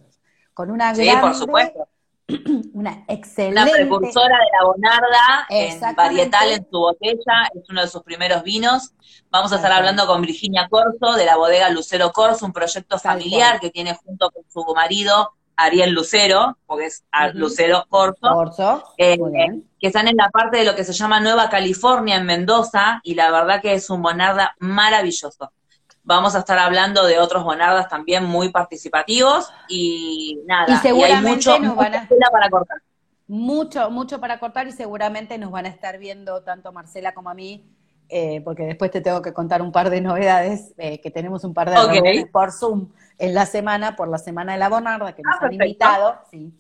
[0.55, 1.84] con una Sí, grande, por supuesto.
[2.73, 7.89] una Una excelente, precursora de la Bonarda en varietal en su botella, es uno de
[7.89, 8.93] sus primeros vinos.
[9.31, 13.61] Vamos a estar hablando con Virginia Corso de la bodega Lucero Corso, un proyecto familiar
[13.61, 17.39] que tiene junto con su marido Ariel Lucero, porque es a- Ujú.
[17.39, 19.19] Lucero Corso, Corso, eh,
[19.79, 23.15] que están en la parte de lo que se llama Nueva California en Mendoza, y
[23.15, 25.53] la verdad que es un Bonarda maravilloso.
[26.07, 31.59] Vamos a estar hablando de otros Bonardas también muy participativos y nada, Y hay mucho,
[31.59, 32.83] nos van a- para cortar.
[33.27, 37.35] mucho, mucho para cortar y seguramente nos van a estar viendo tanto Marcela como a
[37.35, 37.67] mí,
[38.11, 41.55] eh, porque después te tengo que contar un par de novedades, eh, que tenemos un
[41.55, 45.23] par de reuniones por Zoom en la semana, por la semana de la Bonarda, que
[45.23, 45.65] nos Ah, han perfecto.
[45.65, 46.19] invitado.
[46.31, 46.53] Sí.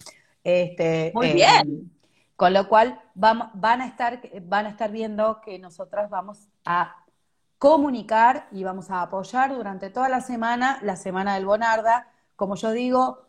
[0.42, 1.90] Este, Muy eh, bien.
[2.36, 6.96] Con lo cual vamos, van, a estar, van a estar viendo que nosotras vamos a
[7.58, 12.72] comunicar y vamos a apoyar durante toda la semana, la semana del Bonarda, como yo
[12.72, 13.26] digo,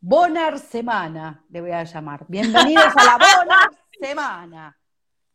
[0.00, 2.24] Bonar Semana, le voy a llamar.
[2.28, 3.68] Bienvenidos a la Bonar
[4.00, 4.76] Semana.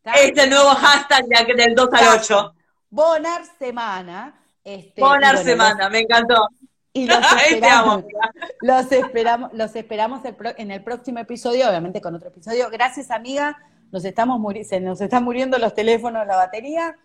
[0.04, 1.26] Este nuevo hashtag
[1.56, 2.54] del 2 al 8.
[2.90, 4.34] Bonar Semana.
[4.64, 6.48] Este, Bonar bueno, semana, me encantó.
[6.92, 7.18] y los
[7.48, 8.04] esperamos,
[8.60, 12.70] los esperamos, los esperamos el pro- en el próximo episodio, obviamente con otro episodio.
[12.70, 13.58] Gracias, amiga.
[13.90, 16.96] Nos estamos se nos están muriendo los teléfonos, la batería.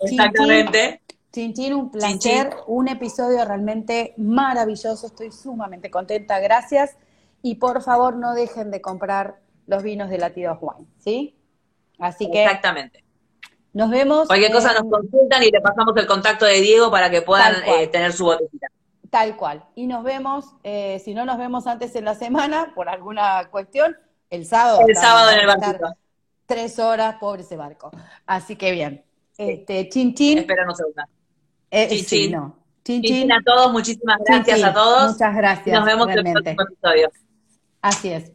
[0.00, 1.02] Exactamente.
[1.32, 5.06] Chin, chin, un placer, Chin, un episodio realmente maravilloso.
[5.06, 6.38] Estoy sumamente contenta.
[6.40, 6.96] Gracias.
[7.42, 11.36] Y por favor, no dejen de comprar los vinos de Latidos Wine, ¿sí?
[11.98, 13.04] Así que Exactamente.
[13.72, 14.26] nos vemos.
[14.26, 17.86] Cualquier cosa nos consultan y le pasamos el contacto de Diego para que puedan eh,
[17.88, 18.68] tener su botellita.
[19.10, 19.64] Tal cual.
[19.74, 23.96] Y nos vemos, eh, si no nos vemos antes en la semana, por alguna cuestión,
[24.30, 24.80] el sábado.
[24.86, 25.94] El sábado en el barquito.
[26.46, 27.90] Tres horas, pobre ese barco.
[28.26, 29.04] Así que bien.
[29.38, 30.38] Este, chin chin.
[30.38, 31.08] Espero no se una.
[31.70, 32.32] Eh, Chin, sí, chin.
[32.32, 32.56] no.
[32.84, 33.22] Chin Chin, chin.
[33.22, 34.66] chin a todos, muchísimas gracias chin.
[34.66, 35.12] a todos.
[35.12, 35.76] Muchas gracias.
[35.76, 36.54] nos vemos en el realmente.
[36.54, 37.10] próximo episodio.
[37.82, 38.32] Así es.